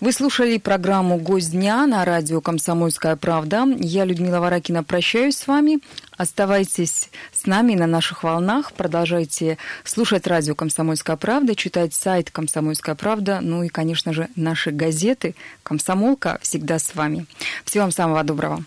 Вы 0.00 0.12
слушали 0.12 0.56
программу 0.56 1.18
«Гость 1.18 1.52
дня» 1.52 1.86
на 1.86 2.06
радио 2.06 2.40
«Комсомольская 2.40 3.16
правда». 3.16 3.66
Я, 3.78 4.06
Людмила 4.06 4.40
Варакина, 4.40 4.82
прощаюсь 4.82 5.36
с 5.36 5.46
вами. 5.46 5.57
Оставайтесь 6.16 7.10
с 7.32 7.46
нами 7.46 7.74
на 7.74 7.86
наших 7.86 8.22
волнах, 8.22 8.72
продолжайте 8.72 9.58
слушать 9.84 10.26
радио 10.26 10.54
«Комсомольская 10.54 11.16
правда», 11.16 11.54
читать 11.54 11.94
сайт 11.94 12.30
«Комсомольская 12.30 12.94
правда», 12.94 13.40
ну 13.40 13.62
и, 13.62 13.68
конечно 13.68 14.12
же, 14.12 14.28
наши 14.36 14.70
газеты 14.70 15.34
«Комсомолка» 15.62 16.38
всегда 16.42 16.78
с 16.78 16.94
вами. 16.94 17.26
Всего 17.64 17.84
вам 17.84 17.92
самого 17.92 18.22
доброго. 18.24 18.64